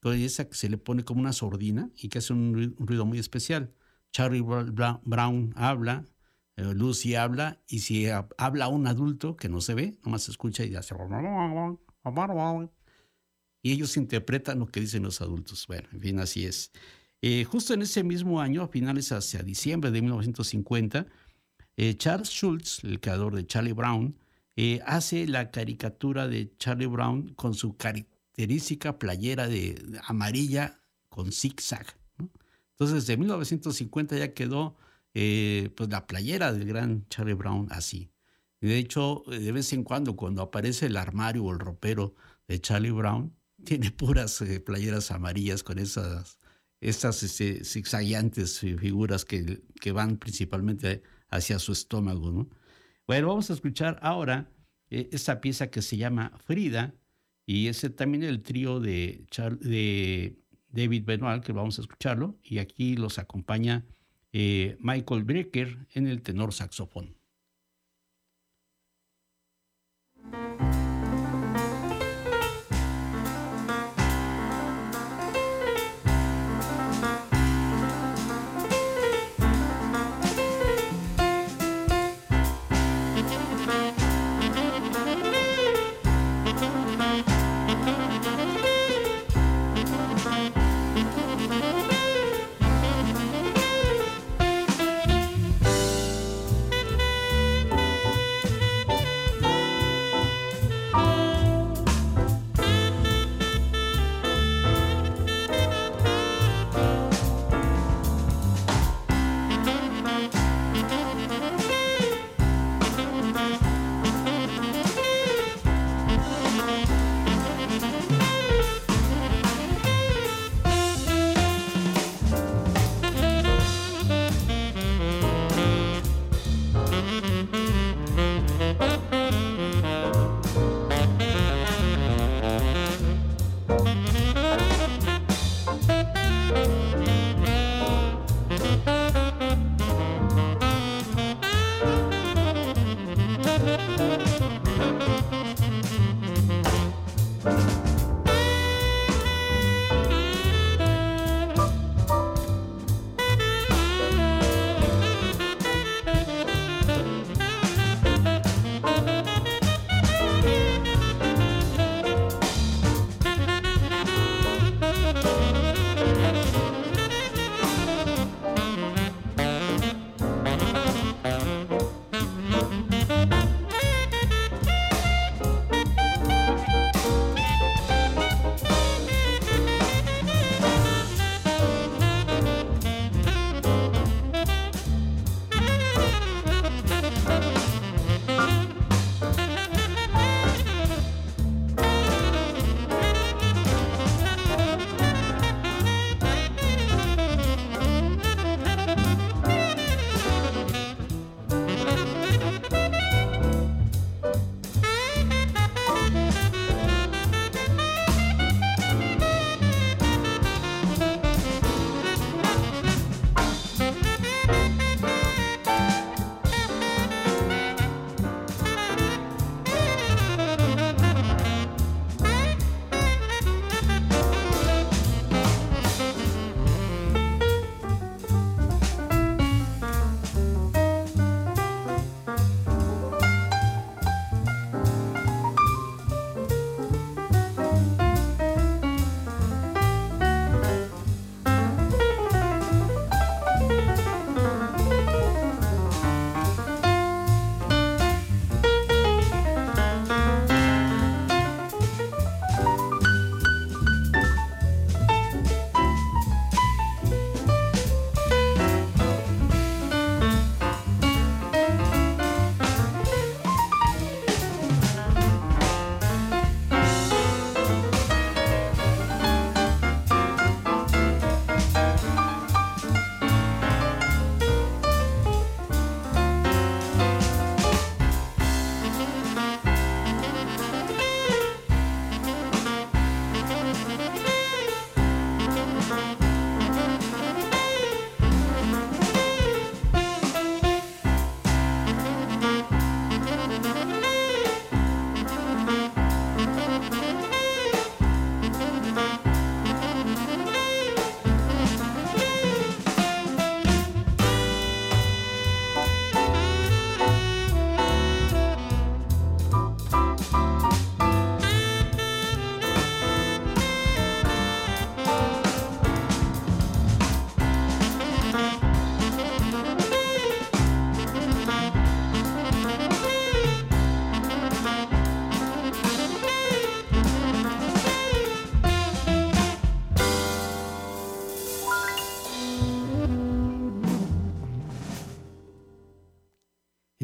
esa 0.02 0.48
que 0.48 0.54
se 0.54 0.68
le 0.68 0.78
pone 0.78 1.04
como 1.04 1.20
una 1.20 1.33
sordina 1.33 1.90
y 1.94 2.09
que 2.09 2.18
hace 2.18 2.33
un, 2.33 2.74
ruido 2.78 3.04
muy 3.04 3.18
especial. 3.18 3.72
Charlie 4.12 4.40
Brown 4.40 5.52
habla, 5.56 6.04
eh, 6.56 6.74
Lucy 6.74 7.14
habla, 7.14 7.62
y 7.68 7.80
si 7.80 8.09
habla 8.38 8.68
un 8.68 8.87
adulto 8.87 9.37
que 9.37 9.48
no 9.48 9.61
se 9.61 9.74
ve, 9.74 9.98
nomás 10.04 10.22
se 10.22 10.33
escucha 10.33 10.64
y 10.64 10.74
hace 10.74 10.94
y 13.62 13.73
ellos 13.73 13.96
interpretan 13.96 14.59
lo 14.59 14.66
que 14.66 14.81
dicen 14.81 15.03
los 15.03 15.20
adultos. 15.20 15.66
Bueno, 15.66 15.88
en 15.92 16.01
fin, 16.01 16.18
así 16.18 16.46
es. 16.46 16.73
Eh, 17.23 17.44
justo 17.44 17.75
en 17.75 17.83
ese 17.83 18.03
mismo 18.03 18.40
año, 18.40 18.62
a 18.62 18.68
finales 18.68 19.12
hacia 19.12 19.42
diciembre 19.42 19.90
de 19.90 20.01
1950, 20.01 21.07
eh, 21.77 21.94
Charles 21.96 22.31
Schultz, 22.31 22.83
el 22.85 23.01
creador 23.01 23.35
de 23.35 23.46
Charlie 23.46 23.73
Brown, 23.73 24.16
eh, 24.57 24.81
hace 24.87 25.27
la 25.27 25.51
caricatura 25.51 26.27
de 26.29 26.57
Charlie 26.57 26.87
Brown 26.87 27.35
con 27.35 27.55
su 27.55 27.77
característica 27.77 28.99
playera 28.99 29.49
de, 29.49 30.01
amarilla 30.05 30.81
con 31.09 31.31
zigzag. 31.33 31.87
Entonces, 32.73 33.07
desde 33.07 33.18
1950 33.18 34.16
ya 34.16 34.33
quedó 34.33 34.77
pues 35.12 35.90
la 35.90 36.07
playera 36.07 36.53
del 36.53 36.66
gran 36.66 37.07
Charlie 37.09 37.35
Brown 37.35 37.66
así. 37.70 38.11
De 38.61 38.79
hecho, 38.79 39.23
de 39.27 39.53
vez 39.53 39.73
en 39.73 39.85
cuando, 39.85 40.16
cuando 40.16 40.42
aparece 40.42 40.87
el 40.87 40.96
armario 40.96 41.44
o 41.44 41.53
el 41.53 41.59
ropero 41.59 42.14
de 42.49 42.61
Charlie 42.61 42.90
Brown, 42.90 43.35
tiene 43.64 43.90
puras 43.90 44.40
eh, 44.42 44.61
playeras 44.61 45.11
amarillas 45.11 45.62
con 45.62 45.79
esas, 45.79 46.38
esas 46.81 47.23
este, 47.23 47.64
zigzagueantes 47.64 48.61
figuras 48.61 49.25
que, 49.25 49.62
que, 49.81 49.92
van 49.92 50.16
principalmente 50.16 51.03
hacia 51.29 51.59
su 51.59 51.73
estómago. 51.73 52.31
¿no? 52.33 52.49
Bueno, 53.07 53.29
vamos 53.29 53.51
a 53.51 53.55
escuchar 53.55 53.99
ahora 54.03 54.51
eh, 54.90 55.09
esta 55.12 55.40
pieza 55.40 55.70
que 55.70 55.83
se 55.83 55.96
llama 55.96 56.33
Frida 56.44 56.94
y 57.46 57.68
ese 57.68 57.90
también 57.90 58.23
el 58.23 58.42
trío 58.42 58.81
de, 58.81 59.27
de 59.61 60.38
David 60.68 61.05
Benoit, 61.05 61.42
que 61.42 61.53
vamos 61.53 61.79
a 61.79 61.83
escucharlo, 61.83 62.38
y 62.42 62.59
aquí 62.59 62.96
los 62.96 63.18
acompaña 63.18 63.85
eh, 64.33 64.77
Michael 64.81 65.25
Brecker 65.25 65.88
en 65.94 66.07
el 66.07 66.23
tenor 66.23 66.55
saxofón. 66.55 67.16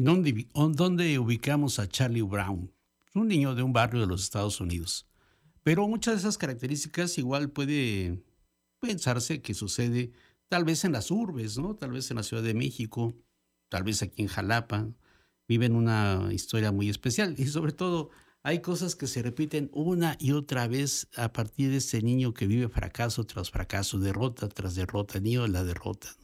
Dónde, 0.07 0.47
dónde 0.53 1.19
ubicamos 1.19 1.79
a 1.79 1.89
Charlie 1.89 2.21
Brown? 2.21 2.71
Un 3.13 3.27
niño 3.27 3.55
de 3.55 3.63
un 3.63 3.73
barrio 3.73 3.99
de 3.99 4.07
los 4.07 4.23
Estados 4.23 4.61
Unidos. 4.61 5.05
Pero 5.63 5.85
muchas 5.85 6.13
de 6.13 6.19
esas 6.19 6.37
características 6.37 7.17
igual 7.17 7.49
puede 7.49 8.23
pensarse 8.79 9.41
que 9.41 9.53
sucede 9.53 10.13
tal 10.47 10.63
vez 10.63 10.85
en 10.85 10.93
las 10.93 11.11
urbes, 11.11 11.57
¿no? 11.57 11.75
Tal 11.75 11.91
vez 11.91 12.09
en 12.09 12.15
la 12.15 12.23
Ciudad 12.23 12.41
de 12.41 12.53
México, 12.53 13.13
tal 13.67 13.83
vez 13.83 14.01
aquí 14.01 14.21
en 14.21 14.29
Jalapa. 14.29 14.87
Viven 15.45 15.75
una 15.75 16.29
historia 16.31 16.71
muy 16.71 16.87
especial 16.87 17.35
y 17.37 17.47
sobre 17.47 17.73
todo 17.73 18.09
hay 18.43 18.61
cosas 18.61 18.95
que 18.95 19.07
se 19.07 19.21
repiten 19.21 19.69
una 19.73 20.15
y 20.21 20.31
otra 20.31 20.69
vez 20.69 21.09
a 21.17 21.33
partir 21.33 21.69
de 21.69 21.77
este 21.77 22.01
niño 22.01 22.33
que 22.33 22.47
vive 22.47 22.69
fracaso 22.69 23.25
tras 23.25 23.51
fracaso, 23.51 23.99
derrota 23.99 24.47
tras 24.47 24.75
derrota, 24.75 25.19
niño 25.19 25.41
de 25.41 25.49
la 25.49 25.65
derrota, 25.65 26.15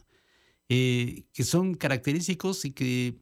eh, 0.69 1.25
que 1.33 1.43
son 1.43 1.75
característicos 1.75 2.63
y 2.63 2.71
que 2.71 3.19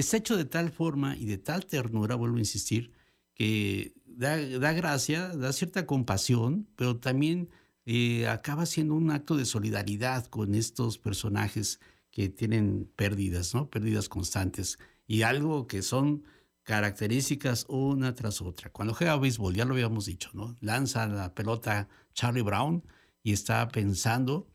está 0.00 0.16
hecho 0.16 0.36
de 0.36 0.44
tal 0.44 0.70
forma 0.70 1.16
y 1.16 1.26
de 1.26 1.38
tal 1.38 1.66
ternura, 1.66 2.14
vuelvo 2.14 2.36
a 2.36 2.40
insistir, 2.40 2.92
que 3.34 3.94
da, 4.04 4.36
gracia, 4.72 5.28
da 5.28 5.52
cierta 5.52 5.86
compasión, 5.86 6.68
pero 6.76 6.98
también 6.98 7.50
eh, 7.86 8.26
acaba 8.28 8.66
siendo 8.66 8.94
un 8.94 9.10
acto 9.10 9.36
de 9.36 9.44
solidaridad 9.44 10.26
con 10.26 10.54
estos 10.54 10.98
personajes 10.98 11.80
que 12.10 12.28
tienen 12.28 12.90
pérdidas, 12.96 13.54
¿no? 13.54 13.70
Pérdidas 13.70 14.08
constantes 14.08 14.78
y 15.06 15.22
algo 15.22 15.66
que 15.66 15.82
son 15.82 16.24
características 16.64 17.64
una 17.68 18.14
tras 18.14 18.42
otra. 18.42 18.70
Cuando 18.70 18.94
juega 18.94 19.16
béisbol, 19.16 19.54
ya 19.54 19.64
lo 19.64 19.74
habíamos 19.74 20.06
dicho, 20.06 20.30
¿no? 20.34 20.56
Lanza 20.60 21.06
la 21.06 21.34
pelota 21.34 21.88
Charlie 22.12 22.42
Brown 22.42 22.84
y 23.22 23.32
está 23.32 23.68
pensando 23.68 24.50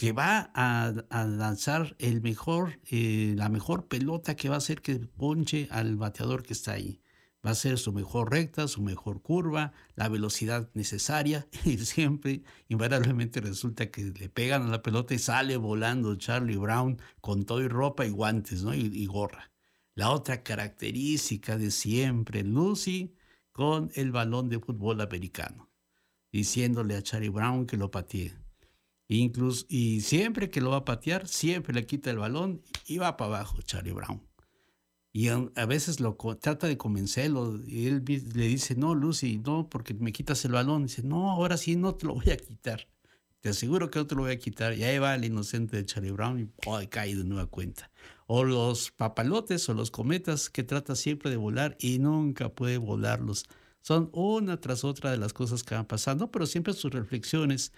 que 0.00 0.12
va 0.12 0.50
a, 0.54 0.94
lanzar 1.26 1.94
el 1.98 2.22
mejor, 2.22 2.80
eh, 2.90 3.34
la 3.36 3.50
mejor 3.50 3.86
pelota 3.86 4.34
que 4.34 4.48
va 4.48 4.54
a 4.54 4.58
hacer 4.58 4.80
que 4.80 4.96
ponche 4.98 5.68
al 5.70 5.96
bateador 5.96 6.42
que 6.42 6.54
está 6.54 6.72
ahí. 6.72 7.02
Va 7.44 7.50
a 7.50 7.54
ser 7.54 7.76
su 7.76 7.92
mejor 7.92 8.30
recta, 8.30 8.66
su 8.66 8.80
mejor 8.80 9.20
curva, 9.20 9.74
la 9.96 10.08
velocidad 10.08 10.70
necesaria 10.72 11.48
y 11.66 11.76
siempre, 11.76 12.42
invariablemente 12.68 13.42
resulta 13.42 13.90
que 13.90 14.04
le 14.04 14.30
pegan 14.30 14.62
a 14.62 14.70
la 14.70 14.82
pelota 14.82 15.12
y 15.12 15.18
sale 15.18 15.58
volando 15.58 16.16
Charlie 16.16 16.56
Brown 16.56 16.96
con 17.20 17.44
todo 17.44 17.60
y 17.60 17.68
ropa 17.68 18.06
y 18.06 18.10
guantes 18.10 18.62
¿no? 18.62 18.72
y 18.74 19.04
gorra. 19.04 19.52
La 19.94 20.12
otra 20.12 20.42
característica 20.42 21.58
de 21.58 21.70
siempre, 21.70 22.42
Lucy 22.42 23.14
con 23.52 23.90
el 23.94 24.12
balón 24.12 24.48
de 24.48 24.60
fútbol 24.60 25.02
americano, 25.02 25.68
diciéndole 26.32 26.96
a 26.96 27.02
Charlie 27.02 27.28
Brown 27.28 27.66
que 27.66 27.76
lo 27.76 27.90
patee. 27.90 28.39
Incluso, 29.16 29.66
y 29.68 30.02
siempre 30.02 30.50
que 30.50 30.60
lo 30.60 30.70
va 30.70 30.78
a 30.78 30.84
patear, 30.84 31.26
siempre 31.26 31.74
le 31.74 31.84
quita 31.84 32.10
el 32.10 32.18
balón 32.18 32.62
y 32.86 32.98
va 32.98 33.16
para 33.16 33.36
abajo 33.36 33.60
Charlie 33.62 33.92
Brown. 33.92 34.22
Y 35.12 35.28
a, 35.28 35.66
veces 35.66 35.98
lo 35.98 36.16
trata 36.40 36.68
de 36.68 36.78
convencerlo 36.78 37.60
y 37.66 37.88
él 37.88 38.04
le 38.06 38.46
dice, 38.46 38.76
no, 38.76 38.94
Lucy, 38.94 39.38
no, 39.38 39.68
porque 39.68 39.94
me 39.94 40.12
quitas 40.12 40.44
el 40.44 40.52
balón. 40.52 40.84
dice, 40.84 41.02
no, 41.02 41.30
ahora 41.32 41.56
sí 41.56 41.74
no 41.74 41.96
te 41.96 42.06
lo 42.06 42.14
voy 42.14 42.30
a 42.30 42.36
quitar. 42.36 42.86
Te 43.40 43.48
aseguro 43.48 43.90
que 43.90 43.98
no 43.98 44.06
te 44.06 44.14
lo 44.14 44.22
voy 44.22 44.32
a 44.32 44.38
quitar. 44.38 44.74
Y 44.78 44.84
ahí 44.84 44.98
va 44.98 45.16
el 45.16 45.24
inocente 45.24 45.76
de 45.76 45.84
Charlie 45.84 46.12
Brown 46.12 46.38
y 46.38 46.86
cae 46.86 47.16
de 47.16 47.24
nueva 47.24 47.46
cuenta 47.46 47.90
o 48.32 48.44
los 48.44 48.92
papalotes 48.92 49.68
o 49.68 49.74
los 49.74 49.90
cometas 49.90 50.50
que 50.50 50.62
trata 50.62 50.94
siempre 50.94 51.30
de 51.30 51.36
volar 51.36 51.76
y 51.80 51.98
nunca 51.98 52.48
puede 52.48 52.78
volarlos. 52.78 53.46
Son 53.80 54.08
una 54.12 54.60
tras 54.60 54.84
otra 54.84 55.10
de 55.10 55.16
las 55.16 55.32
cosas 55.32 55.64
que 55.64 55.74
van 55.74 55.86
pasando, 55.86 56.30
pero 56.30 56.46
siempre 56.46 56.72
sus 56.72 56.92
reflexiones 56.92 57.72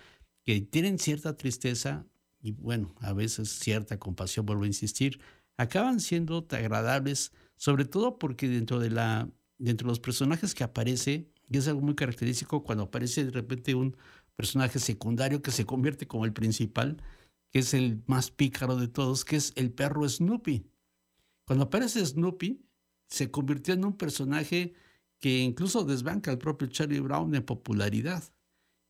que 0.45 0.61
tienen 0.61 0.99
cierta 0.99 1.37
tristeza 1.37 2.07
y 2.41 2.53
bueno, 2.53 2.95
a 3.01 3.13
veces 3.13 3.51
cierta 3.51 3.99
compasión, 3.99 4.47
vuelvo 4.47 4.65
a 4.65 4.67
insistir, 4.67 5.21
acaban 5.57 6.01
siendo 6.01 6.47
agradables, 6.51 7.33
sobre 7.57 7.85
todo 7.85 8.19
porque 8.19 8.49
dentro 8.49 8.81
de 8.81 8.91
la 8.91 9.31
dentro 9.63 9.87
de 9.87 9.93
los 9.93 10.01
personajes 10.01 10.55
que 10.55 10.65
aparece, 10.65 11.31
y 11.49 11.57
es 11.57 11.69
algo 11.69 11.83
muy 11.83 11.95
característico 11.95 12.65
cuando 12.65 12.85
aparece 12.85 13.25
de 13.25 13.31
repente 13.31 13.75
un 13.75 13.97
personaje 14.35 14.81
secundario 14.81 15.41
que 15.41 15.53
se 15.53 15.65
convierte 15.65 16.09
como 16.09 16.25
el 16.25 16.33
principal, 16.33 16.97
que 17.51 17.61
es 17.61 17.73
el 17.75 18.03
más 18.07 18.31
pícaro 18.31 18.77
de 18.77 18.89
todos, 18.89 19.25
que 19.25 19.37
es 19.37 19.53
el 19.55 19.71
perro 19.71 20.09
Snoopy. 20.09 20.67
Cuando 21.45 21.67
aparece 21.67 22.05
Snoopy, 22.05 22.61
se 23.07 23.31
convirtió 23.31 23.75
en 23.75 23.85
un 23.85 23.97
personaje 23.97 24.75
que 25.21 25.39
incluso 25.39 25.85
desbanca 25.85 26.31
al 26.33 26.39
propio 26.39 26.67
Charlie 26.69 27.01
Brown 27.01 27.35
en 27.35 27.45
popularidad. 27.45 28.25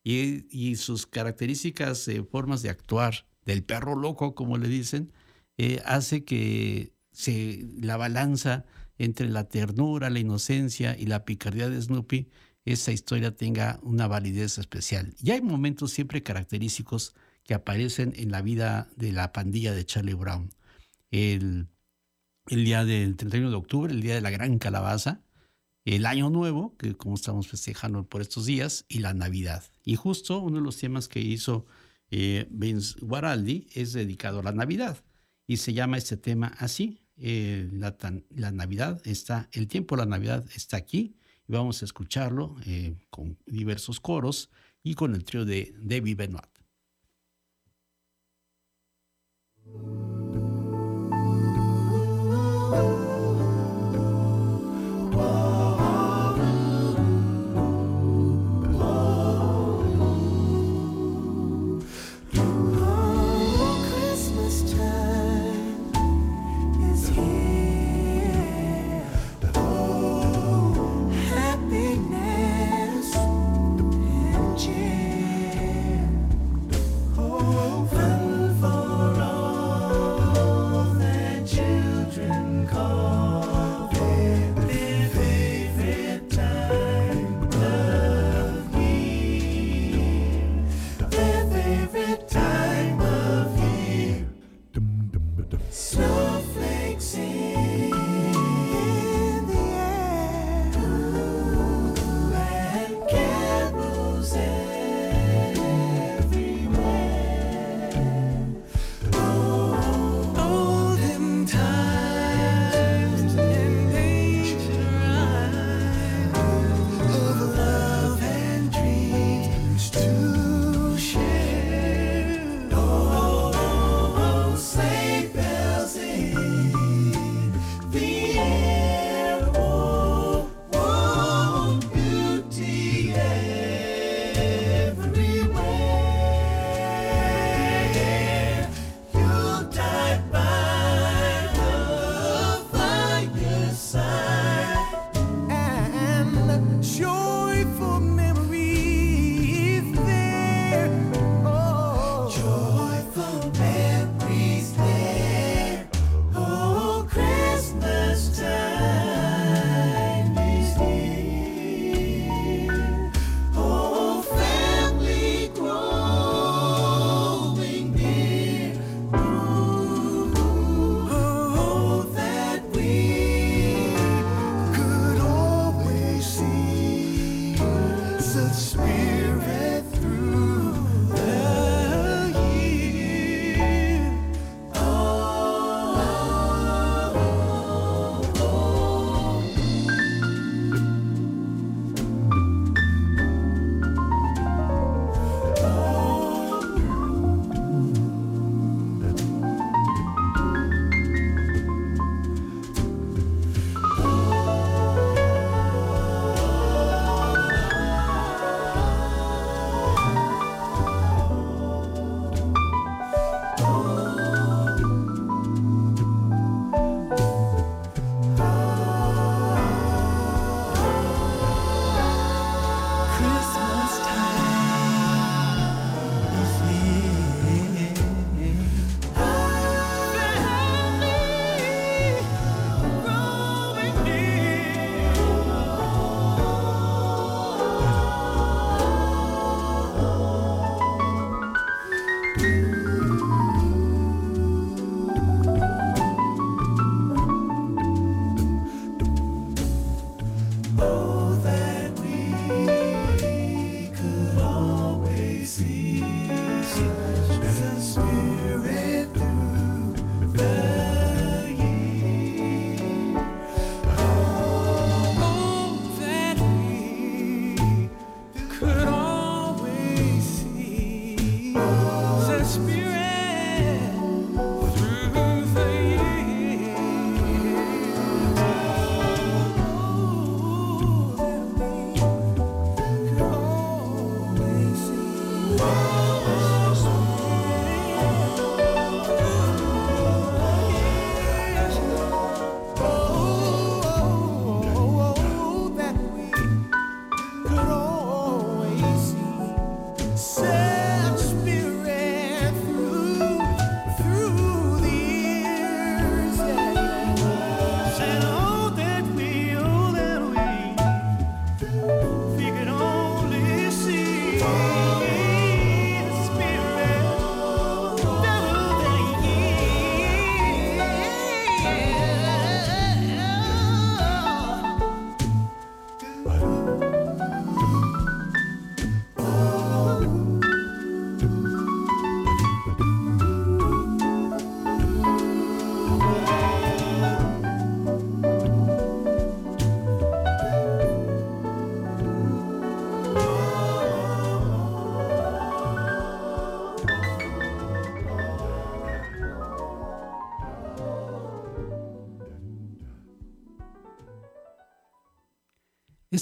Y, 0.03 0.75
sus 0.75 1.07
características, 1.07 2.07
eh, 2.09 2.23
formas 2.23 2.61
de 2.61 2.69
actuar 2.69 3.25
del 3.45 3.63
perro 3.63 3.95
loco, 3.95 4.35
como 4.35 4.57
le 4.57 4.67
dicen, 4.67 5.13
eh, 5.57 5.81
hace 5.85 6.25
que 6.25 6.93
se, 7.11 7.65
la 7.79 7.95
balanza 7.97 8.65
entre 8.97 9.29
la 9.29 9.47
ternura, 9.47 10.09
la 10.09 10.19
inocencia 10.19 10.97
y 10.97 11.05
la 11.05 11.25
picardía 11.25 11.69
de 11.69 11.81
Snoopy, 11.81 12.29
esa 12.65 12.91
historia 12.91 13.35
tenga 13.35 13.79
una 13.83 14.07
validez 14.07 14.57
especial. 14.57 15.13
Y 15.21 15.31
hay 15.31 15.41
momentos 15.41 15.91
siempre 15.91 16.23
característicos 16.23 17.13
que 17.43 17.53
aparecen 17.53 18.13
en 18.15 18.31
la 18.31 18.41
vida 18.41 18.89
de 18.95 19.11
la 19.11 19.33
pandilla 19.33 19.73
de 19.73 19.85
Charlie 19.85 20.13
Brown. 20.13 20.49
El, 21.11 21.67
el 22.47 22.65
día 22.65 22.85
del 22.85 23.17
31 23.17 23.49
de 23.49 23.55
octubre, 23.55 23.93
el 23.93 24.01
día 24.01 24.15
de 24.15 24.21
la 24.21 24.29
gran 24.29 24.57
calabaza, 24.59 25.21
el 25.85 26.05
año 26.05 26.29
nuevo, 26.29 26.75
que 26.77 26.95
como 26.95 27.15
estamos 27.15 27.47
festejando 27.47 28.07
por 28.07 28.21
estos 28.21 28.45
días, 28.45 28.85
y 28.87 28.99
la 28.99 29.13
Navidad. 29.13 29.63
Y 29.83 29.95
justo 29.95 30.39
uno 30.39 30.57
de 30.57 30.63
los 30.63 30.77
temas 30.77 31.07
que 31.07 31.19
hizo 31.19 31.65
eh, 32.09 32.47
Vince 32.51 32.95
Guaraldi 33.01 33.67
es 33.73 33.93
dedicado 33.93 34.39
a 34.39 34.43
la 34.43 34.51
Navidad. 34.51 35.03
Y 35.47 35.57
se 35.57 35.73
llama 35.73 35.97
este 35.97 36.17
tema 36.17 36.47
así, 36.57 37.01
eh, 37.17 37.69
la, 37.73 37.95
la, 38.29 38.51
Navidad 38.51 39.01
está, 39.05 39.49
el 39.51 39.67
tiempo 39.67 39.95
de 39.95 40.03
la 40.03 40.09
Navidad 40.09 40.45
está 40.55 40.77
aquí, 40.77 41.15
y 41.47 41.51
vamos 41.51 41.81
a 41.81 41.85
escucharlo 41.85 42.55
eh, 42.65 42.95
con 43.09 43.37
diversos 43.45 43.99
coros 43.99 44.49
y 44.83 44.95
con 44.95 45.13
el 45.13 45.25
trío 45.25 45.45
de 45.45 45.73
David 45.81 46.17
Benoit. 46.17 46.53
call. 52.73 53.12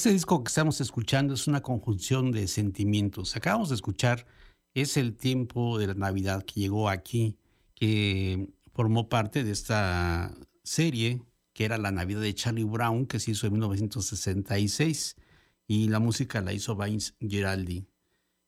Este 0.02 0.14
disco 0.14 0.43
que 0.43 0.49
estamos 0.49 0.82
escuchando 0.82 1.36
es 1.36 1.45
una 1.45 1.62
conjunción 1.62 2.32
de 2.32 2.47
sentimientos. 2.47 3.36
Acabamos 3.36 3.70
de 3.70 3.76
escuchar 3.76 4.26
Es 4.74 4.97
el 4.97 5.16
tiempo 5.16 5.78
de 5.78 5.86
la 5.86 5.93
Navidad 5.93 6.43
que 6.43 6.60
llegó 6.60 6.89
aquí, 6.89 7.38
que 7.76 8.49
formó 8.74 9.10
parte 9.10 9.43
de 9.43 9.52
esta 9.52 10.34
serie 10.64 11.22
que 11.54 11.66
era 11.66 11.78
La 11.78 11.91
Navidad 11.91 12.22
de 12.22 12.34
Charlie 12.34 12.64
Brown, 12.64 13.06
que 13.06 13.20
se 13.20 13.30
hizo 13.30 13.45
en 13.45 13.54
1966, 13.54 15.18
y 15.68 15.88
la 15.88 15.99
música 15.99 16.41
la 16.41 16.52
hizo 16.52 16.76
Vince 16.76 17.14
Giraldi, 17.20 17.86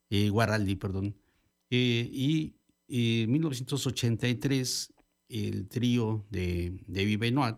eh, 0.10 0.30
Guaraldi, 0.30 0.76
perdón. 0.76 1.16
Eh, 1.70 2.10
y 2.12 2.56
en 2.88 3.32
1983, 3.32 4.92
el 5.30 5.68
trío 5.68 6.26
de 6.32 6.84
David 6.88 7.20
Benoit 7.20 7.58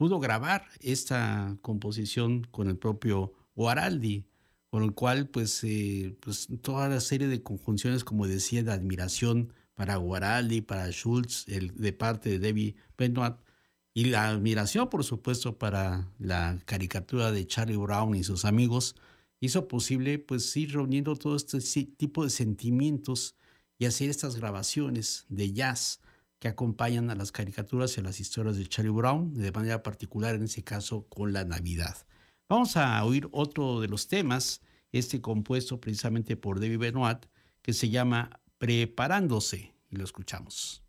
pudo 0.00 0.18
grabar 0.18 0.64
esta 0.80 1.58
composición 1.60 2.44
con 2.50 2.70
el 2.70 2.78
propio 2.78 3.34
Guaraldi, 3.54 4.24
con 4.70 4.82
el 4.82 4.94
cual 4.94 5.28
pues, 5.28 5.62
eh, 5.62 6.16
pues 6.20 6.48
toda 6.62 6.88
la 6.88 7.00
serie 7.00 7.28
de 7.28 7.42
conjunciones, 7.42 8.02
como 8.02 8.26
decía, 8.26 8.62
de 8.62 8.72
admiración 8.72 9.52
para 9.74 9.96
Guaraldi, 9.96 10.62
para 10.62 10.90
Schultz, 10.90 11.46
el, 11.48 11.76
de 11.76 11.92
parte 11.92 12.30
de 12.30 12.38
Debbie 12.38 12.76
Benoit, 12.96 13.34
y 13.92 14.04
la 14.06 14.30
admiración, 14.30 14.88
por 14.88 15.04
supuesto, 15.04 15.58
para 15.58 16.10
la 16.18 16.58
caricatura 16.64 17.30
de 17.30 17.46
Charlie 17.46 17.76
Brown 17.76 18.14
y 18.14 18.24
sus 18.24 18.46
amigos, 18.46 18.96
hizo 19.38 19.68
posible 19.68 20.18
pues 20.18 20.56
ir 20.56 20.72
reuniendo 20.72 21.14
todo 21.14 21.36
este 21.36 21.60
tipo 21.84 22.24
de 22.24 22.30
sentimientos 22.30 23.36
y 23.76 23.84
hacer 23.84 24.08
estas 24.08 24.36
grabaciones 24.36 25.26
de 25.28 25.52
jazz 25.52 26.00
que 26.40 26.48
acompañan 26.48 27.10
a 27.10 27.14
las 27.14 27.30
caricaturas 27.30 27.96
y 27.96 28.00
a 28.00 28.02
las 28.02 28.18
historias 28.18 28.56
de 28.56 28.66
Charlie 28.66 28.90
Brown, 28.90 29.34
de 29.34 29.52
manera 29.52 29.82
particular 29.82 30.34
en 30.34 30.44
ese 30.44 30.64
caso 30.64 31.06
con 31.08 31.32
la 31.32 31.44
Navidad. 31.44 31.96
Vamos 32.48 32.76
a 32.76 33.04
oír 33.04 33.28
otro 33.30 33.80
de 33.80 33.88
los 33.88 34.08
temas, 34.08 34.62
este 34.90 35.20
compuesto 35.20 35.80
precisamente 35.80 36.36
por 36.36 36.58
David 36.58 36.78
Benoit, 36.78 37.26
que 37.62 37.74
se 37.74 37.90
llama 37.90 38.40
Preparándose, 38.58 39.72
y 39.90 39.96
lo 39.96 40.04
escuchamos. 40.04 40.82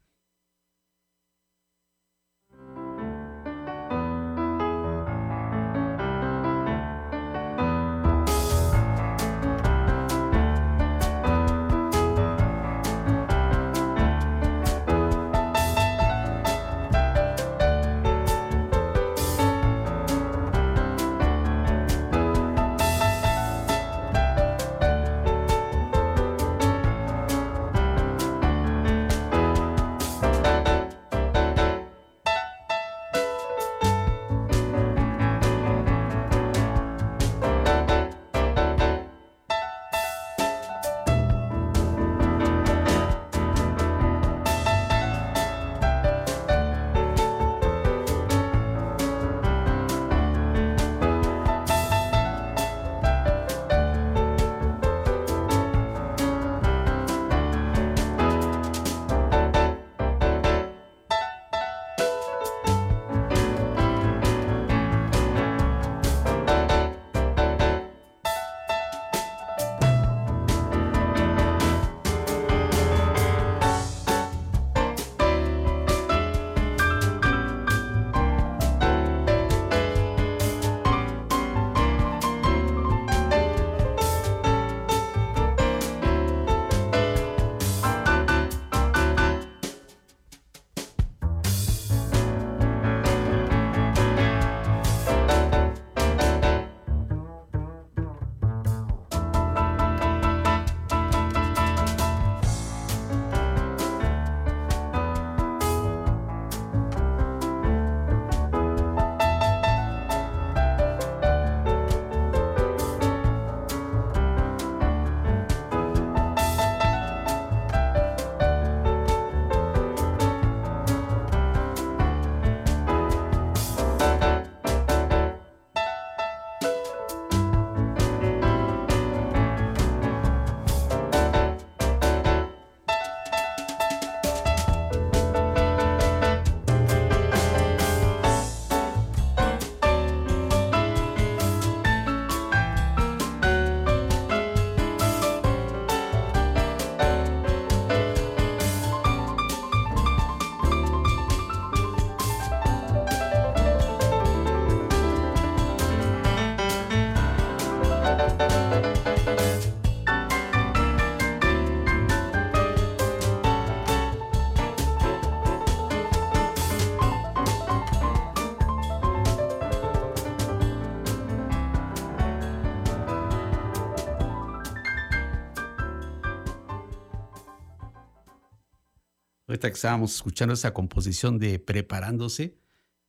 Ahorita 179.61 179.69
que 179.69 179.75
estábamos 179.75 180.15
escuchando 180.15 180.55
esa 180.55 180.73
composición 180.73 181.37
de 181.37 181.59
Preparándose, 181.59 182.57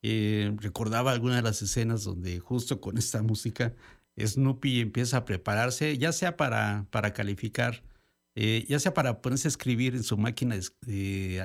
eh, 0.02 0.54
recordaba 0.58 1.12
alguna 1.12 1.36
de 1.36 1.42
las 1.42 1.62
escenas 1.62 2.04
donde 2.04 2.40
justo 2.40 2.78
con 2.80 2.98
esta 2.98 3.22
música 3.22 3.74
Snoopy 4.18 4.80
empieza 4.80 5.18
a 5.18 5.24
prepararse, 5.24 5.96
ya 5.96 6.12
sea 6.12 6.36
para, 6.36 6.86
para 6.90 7.14
calificar, 7.14 7.82
eh, 8.34 8.66
ya 8.68 8.78
sea 8.78 8.92
para 8.92 9.22
ponerse 9.22 9.48
a 9.48 9.50
escribir 9.50 9.94
en 9.94 10.02
su 10.02 10.18
máquina 10.18 10.56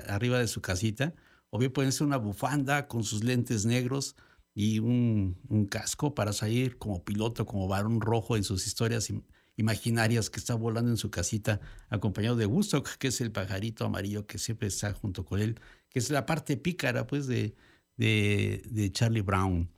arriba 0.10 0.40
de 0.40 0.48
su 0.48 0.62
casita, 0.62 1.14
o 1.52 1.58
bien 1.58 1.72
ponerse 1.72 2.04
una 2.04 2.18
bufanda 2.18 2.90
con 2.90 3.06
sus 3.06 3.24
lentes 3.24 3.66
negros 3.66 4.18
y 4.54 4.80
un, 4.80 5.38
un, 5.48 5.68
casco 5.68 6.14
para 6.16 6.34
salir 6.34 6.78
como 6.78 7.06
piloto, 7.06 7.46
como 7.46 7.70
varón 7.70 8.02
rojo 8.02 8.36
en 8.36 8.44
sus 8.44 8.68
historias 8.68 9.10
imaginarias 9.58 10.30
que 10.30 10.40
está 10.40 10.56
volando 10.56 10.92
en 10.92 10.98
su 10.98 11.12
casita, 11.12 11.60
acompañado 11.90 12.36
de 12.38 12.46
Woodstock, 12.46 12.88
que 12.98 13.10
es 13.10 13.20
el 13.22 13.32
pajarito 13.32 13.86
amarillo 13.86 14.26
que 14.26 14.38
siempre 14.38 14.70
está 14.70 14.94
junto 14.94 15.26
con 15.26 15.42
él, 15.42 15.60
que 15.90 16.00
es 16.00 16.10
la 16.10 16.26
parte 16.26 16.58
pícara 16.58 17.06
pues 17.08 17.28
de, 17.28 17.56
de, 17.98 18.64
de 18.70 18.92
Charlie 18.92 19.22
Brown. 19.22 19.70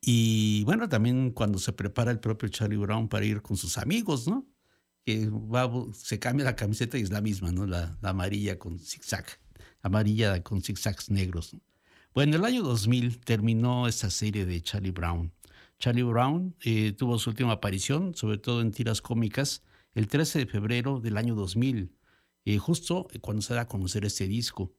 Y 0.00 0.64
bueno, 0.64 0.88
también 0.88 1.30
cuando 1.30 1.58
se 1.58 1.72
prepara 1.72 2.10
el 2.10 2.20
propio 2.20 2.48
Charlie 2.48 2.76
Brown 2.76 3.08
para 3.08 3.24
ir 3.24 3.42
con 3.42 3.56
sus 3.56 3.78
amigos, 3.78 4.26
¿no? 4.26 4.46
Que 5.04 5.28
va, 5.28 5.70
se 5.94 6.18
cambia 6.18 6.44
la 6.44 6.56
camiseta 6.56 6.98
y 6.98 7.02
es 7.02 7.10
la 7.10 7.20
misma, 7.20 7.52
¿no? 7.52 7.66
La, 7.66 7.98
amarilla 8.02 8.58
con 8.58 8.78
zigzag, 8.78 9.26
amarilla 9.82 10.42
con 10.42 10.62
zigzags 10.62 11.10
negros. 11.10 11.56
Bueno, 12.14 12.34
en 12.34 12.40
el 12.40 12.46
año 12.46 12.62
2000 12.62 13.20
terminó 13.20 13.88
esta 13.88 14.08
serie 14.10 14.46
de 14.46 14.62
Charlie 14.62 14.90
Brown. 14.90 15.32
Charlie 15.78 16.02
Brown 16.02 16.56
eh, 16.62 16.92
tuvo 16.92 17.18
su 17.18 17.30
última 17.30 17.52
aparición, 17.52 18.14
sobre 18.14 18.38
todo 18.38 18.60
en 18.60 18.72
tiras 18.72 19.02
cómicas, 19.02 19.62
el 19.94 20.08
13 20.08 20.40
de 20.40 20.46
febrero 20.46 21.00
del 21.00 21.16
año 21.16 21.34
2000, 21.34 21.92
eh, 22.44 22.58
justo 22.58 23.08
cuando 23.20 23.42
se 23.42 23.54
da 23.54 23.62
a 23.62 23.68
conocer 23.68 24.04
este 24.04 24.26
disco 24.26 24.74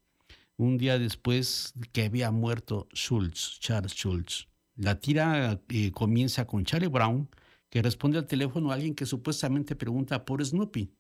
un 0.58 0.78
día 0.78 0.98
después 0.98 1.74
que 1.92 2.06
había 2.06 2.32
muerto 2.32 2.88
Schultz, 2.94 3.60
Charles 3.60 3.94
Schultz. 3.94 4.48
La 4.76 5.00
tira 5.00 5.62
eh, 5.70 5.92
comienza 5.92 6.46
con 6.46 6.66
Charlie 6.66 6.88
Brown, 6.88 7.30
que 7.70 7.82
responde 7.82 8.18
al 8.18 8.28
teléfono 8.28 8.72
a 8.72 8.76
alguien 8.76 8.96
que 8.96 9.06
supuestamente 9.06 9.76
pregunta 9.76 10.26
por 10.26 10.44
Snoopy. 10.44 10.92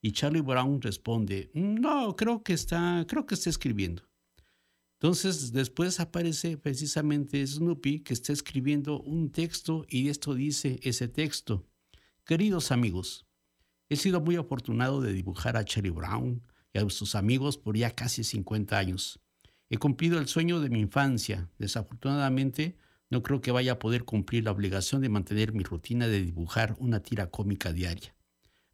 Y 0.00 0.12
Charlie 0.12 0.42
Brown 0.42 0.80
responde, 0.80 1.50
no, 1.54 2.14
creo 2.16 2.42
que 2.42 2.52
está, 2.52 3.04
creo 3.08 3.26
que 3.26 3.34
está 3.34 3.50
escribiendo. 3.50 4.07
Entonces 5.00 5.52
después 5.52 6.00
aparece 6.00 6.56
precisamente 6.58 7.46
Snoopy 7.46 8.00
que 8.00 8.14
está 8.14 8.32
escribiendo 8.32 9.00
un 9.00 9.30
texto 9.30 9.86
y 9.88 10.08
esto 10.08 10.34
dice 10.34 10.80
ese 10.82 11.06
texto. 11.06 11.64
Queridos 12.24 12.72
amigos, 12.72 13.24
he 13.88 13.94
sido 13.94 14.20
muy 14.20 14.34
afortunado 14.34 15.00
de 15.00 15.12
dibujar 15.12 15.56
a 15.56 15.64
Charlie 15.64 15.90
Brown, 15.90 16.42
y 16.72 16.78
a 16.78 16.90
sus 16.90 17.14
amigos 17.14 17.58
por 17.58 17.76
ya 17.76 17.92
casi 17.92 18.24
50 18.24 18.76
años. 18.76 19.20
He 19.70 19.78
cumplido 19.78 20.18
el 20.18 20.28
sueño 20.28 20.60
de 20.60 20.70
mi 20.70 20.80
infancia. 20.80 21.48
Desafortunadamente, 21.58 22.76
no 23.10 23.22
creo 23.22 23.40
que 23.40 23.52
vaya 23.52 23.72
a 23.72 23.78
poder 23.78 24.04
cumplir 24.04 24.44
la 24.44 24.50
obligación 24.50 25.00
de 25.02 25.08
mantener 25.08 25.52
mi 25.52 25.62
rutina 25.62 26.08
de 26.08 26.22
dibujar 26.22 26.76
una 26.78 27.00
tira 27.00 27.30
cómica 27.30 27.72
diaria. 27.72 28.14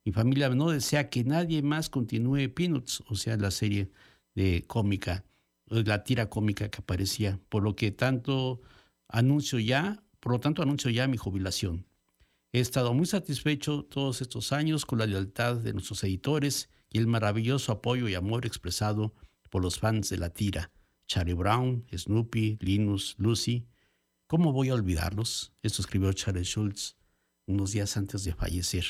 Mi 0.05 0.12
familia 0.12 0.49
no 0.51 0.70
desea 0.70 1.09
que 1.09 1.25
nadie 1.25 1.62
más 1.62 1.89
continúe 1.89 2.49
Peanuts, 2.55 3.03
o 3.09 3.14
sea, 3.14 3.37
la 3.37 3.51
serie 3.51 3.91
de 4.35 4.64
cómica, 4.66 5.25
la 5.67 6.05
tira 6.05 6.29
cómica 6.29 6.69
que 6.69 6.79
aparecía, 6.79 7.41
por 7.49 7.62
lo 7.62 7.77
que 7.77 7.91
tanto 7.91 8.61
anuncio 9.09 9.59
ya, 9.59 10.03
por 10.21 10.33
lo 10.33 10.41
tanto 10.41 10.62
anuncio 10.62 10.91
ya 10.91 11.09
mi 11.09 11.17
jubilación. 11.17 11.87
He 12.53 12.61
estado 12.61 12.95
muy 12.95 13.07
satisfecho 13.07 13.85
todos 13.85 14.21
estos 14.21 14.53
años 14.53 14.87
con 14.87 14.99
la 14.99 15.07
lealtad 15.07 15.57
de 15.57 15.73
nuestros 15.73 16.05
editores 16.05 16.71
y 16.91 16.99
el 16.99 17.07
maravilloso 17.07 17.73
apoyo 17.73 18.09
y 18.09 18.15
amor 18.15 18.47
expresado 18.47 19.15
por 19.51 19.62
los 19.62 19.79
fans 19.79 20.09
de 20.11 20.19
la 20.19 20.31
tira, 20.31 20.71
Charlie 21.07 21.35
Brown, 21.35 21.85
Snoopy, 21.93 22.59
Linus, 22.61 23.17
Lucy. 23.19 23.67
¿Cómo 24.27 24.53
voy 24.53 24.69
a 24.69 24.75
olvidarlos? 24.75 25.53
Esto 25.62 25.83
escribió 25.83 26.12
Charlie 26.12 26.45
Schultz 26.45 26.97
unos 27.47 27.73
días 27.73 27.97
antes 27.97 28.25
de 28.25 28.35
fallecer. 28.35 28.85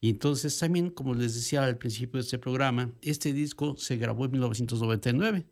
Y 0.00 0.10
entonces 0.10 0.58
también, 0.58 0.90
como 0.90 1.14
les 1.14 1.34
decía 1.34 1.64
al 1.64 1.78
principio 1.78 2.18
de 2.18 2.24
este 2.24 2.38
programa, 2.38 2.92
este 3.00 3.32
disco 3.32 3.76
se 3.76 3.96
grabó 3.96 4.26
en 4.26 4.32
1999 4.32 5.46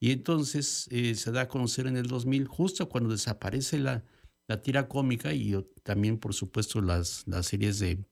y 0.00 0.12
entonces 0.12 0.88
eh, 0.90 1.14
se 1.14 1.30
da 1.30 1.42
a 1.42 1.48
conocer 1.48 1.86
en 1.86 1.96
el 1.96 2.06
2000, 2.06 2.46
justo 2.48 2.88
cuando 2.88 3.10
desaparece 3.10 3.78
la, 3.78 4.02
la 4.48 4.62
tira 4.62 4.88
cómica 4.88 5.34
y 5.34 5.54
también, 5.82 6.18
por 6.18 6.34
supuesto, 6.34 6.80
las, 6.80 7.24
las 7.28 7.46
series 7.46 7.78
de, 7.78 8.04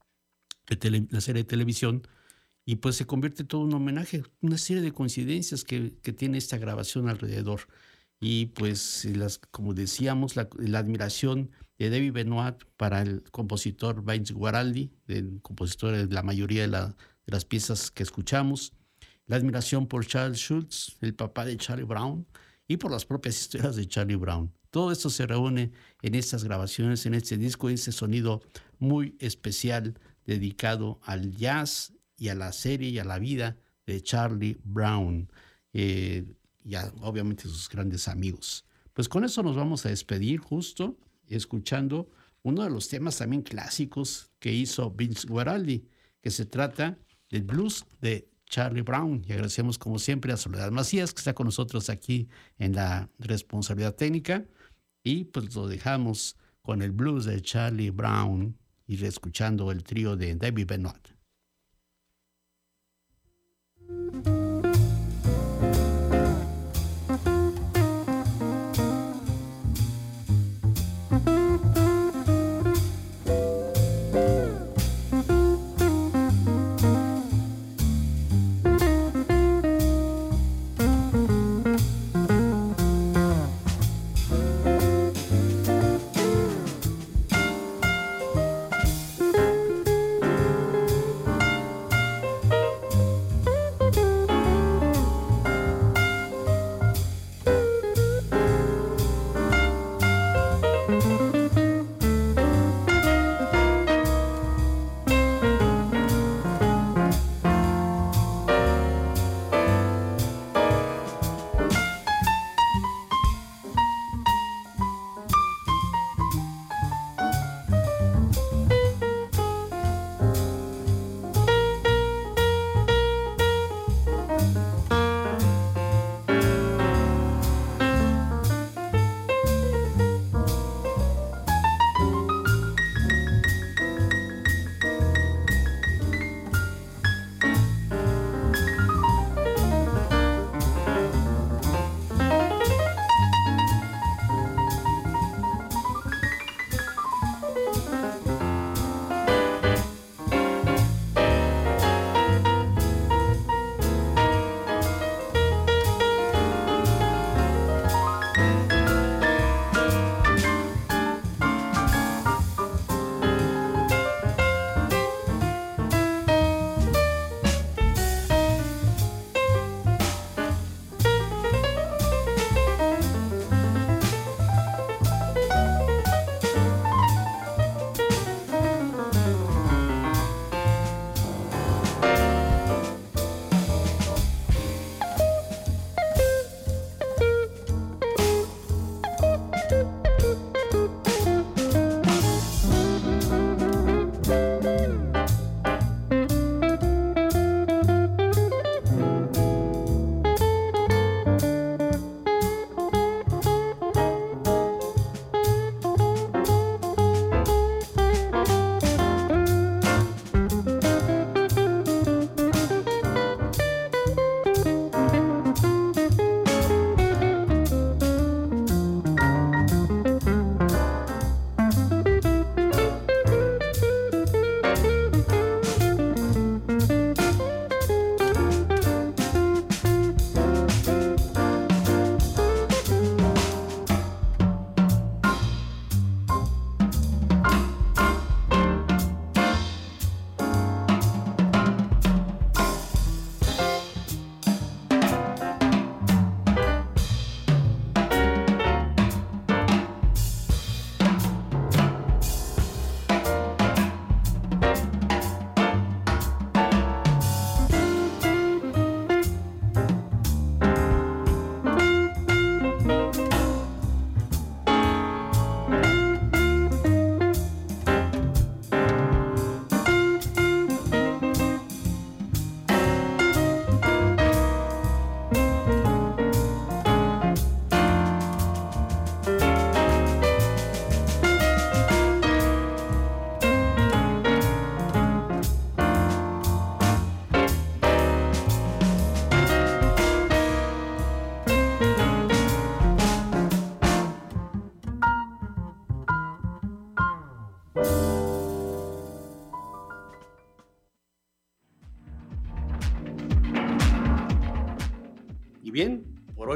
la 1.10 1.20
serie 1.20 1.42
de 1.42 1.48
televisión 1.48 2.06
y 2.66 2.76
pues 2.76 2.96
se 2.96 3.06
convierte 3.06 3.44
todo 3.44 3.62
en 3.62 3.68
un 3.68 3.74
homenaje, 3.74 4.22
una 4.42 4.58
serie 4.58 4.82
de 4.82 4.92
coincidencias 4.92 5.64
que, 5.64 5.96
que 6.02 6.12
tiene 6.12 6.36
esta 6.36 6.58
grabación 6.58 7.08
alrededor. 7.08 7.62
Y 8.20 8.46
pues, 8.46 9.06
las, 9.06 9.38
como 9.38 9.72
decíamos, 9.72 10.36
la, 10.36 10.50
admiración 10.78 11.50
de 11.78 11.88
David 11.88 12.12
Benoit 12.12 12.56
para 12.76 13.00
el 13.00 13.22
compositor 13.30 14.04
Vince 14.04 14.34
Guaraldi, 14.34 14.92
el 15.06 15.40
compositor 15.40 15.96
de 15.96 16.14
la 16.14 16.22
mayoría 16.22 16.68
de, 16.68 16.78
de 16.78 16.94
las 17.26 17.46
piezas 17.46 17.90
que 17.90 18.02
escuchamos, 18.02 18.74
la 19.28 19.36
admiración 19.36 19.86
por 19.86 20.04
Charles 20.06 20.38
Schultz, 20.38 20.96
el 21.00 21.14
papá 21.14 21.44
de 21.44 21.56
Charlie 21.56 21.84
Brown, 21.84 22.26
y 22.66 22.76
por 22.76 22.90
las 22.90 23.04
propias 23.04 23.40
historias 23.40 23.76
de 23.76 23.86
Charlie 23.86 24.16
Brown. 24.16 24.52
Todo 24.70 24.90
esto 24.90 25.08
se 25.08 25.26
reúne 25.26 25.72
en 26.02 26.14
estas 26.14 26.44
grabaciones, 26.44 27.06
en 27.06 27.14
este 27.14 27.38
disco, 27.38 27.70
ese 27.70 27.92
sonido 27.92 28.42
muy 28.78 29.16
especial 29.20 29.98
dedicado 30.26 30.98
al 31.04 31.34
jazz 31.36 31.92
y 32.16 32.28
a 32.28 32.34
la 32.34 32.52
serie 32.52 32.90
y 32.90 32.98
a 32.98 33.04
la 33.04 33.18
vida 33.18 33.56
de 33.86 34.02
Charlie 34.02 34.58
Brown 34.64 35.30
eh, 35.72 36.26
y 36.64 36.74
obviamente 37.00 37.44
sus 37.44 37.68
grandes 37.68 38.08
amigos. 38.08 38.66
Pues 38.92 39.08
con 39.08 39.24
eso 39.24 39.42
nos 39.42 39.56
vamos 39.56 39.86
a 39.86 39.90
despedir 39.90 40.40
justo 40.40 40.98
escuchando 41.28 42.10
uno 42.42 42.62
de 42.64 42.70
los 42.70 42.88
temas 42.88 43.18
también 43.18 43.42
clásicos 43.42 44.30
que 44.38 44.52
hizo 44.52 44.90
Vince 44.90 45.26
Guaraldi, 45.26 45.86
que 46.20 46.30
se 46.30 46.46
trata 46.46 46.98
del 47.30 47.42
blues 47.42 47.84
de 48.00 48.28
Charlie 48.48 48.82
Brown. 48.82 49.22
Y 49.26 49.32
agradecemos 49.32 49.78
como 49.78 49.98
siempre 49.98 50.32
a 50.32 50.36
Soledad 50.36 50.70
Macías, 50.70 51.12
que 51.12 51.18
está 51.18 51.34
con 51.34 51.46
nosotros 51.46 51.90
aquí 51.90 52.28
en 52.58 52.74
la 52.74 53.08
responsabilidad 53.18 53.94
técnica. 53.94 54.44
Y 55.02 55.24
pues 55.24 55.54
lo 55.54 55.68
dejamos 55.68 56.36
con 56.62 56.82
el 56.82 56.92
blues 56.92 57.24
de 57.24 57.40
Charlie 57.40 57.90
Brown 57.90 58.58
y 58.86 59.02
escuchando 59.04 59.70
el 59.70 59.82
trío 59.84 60.16
de 60.16 60.34
David 60.34 60.66
Benoit. 60.66 61.18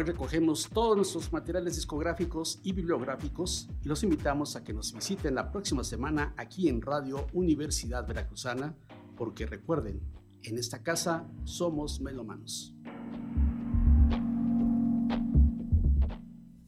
Hoy 0.03 0.09
recogemos 0.09 0.68
todos 0.68 0.96
nuestros 0.96 1.32
materiales 1.32 1.76
discográficos 1.76 2.59
y 2.64 2.72
bibliográficos 2.72 3.68
y 3.84 3.88
los 3.88 4.03
invitamos 4.03 4.57
a 4.57 4.64
que 4.64 4.72
nos 4.72 4.92
visiten 4.92 5.36
la 5.36 5.53
próxima 5.53 5.84
semana 5.84 6.34
aquí 6.36 6.68
en 6.68 6.82
Radio 6.82 7.28
Universidad 7.32 8.05
Veracruzana, 8.05 8.74
porque 9.16 9.46
recuerden, 9.46 10.00
en 10.42 10.59
esta 10.59 10.82
casa 10.82 11.24
somos 11.44 12.00
melomanos. 12.00 12.72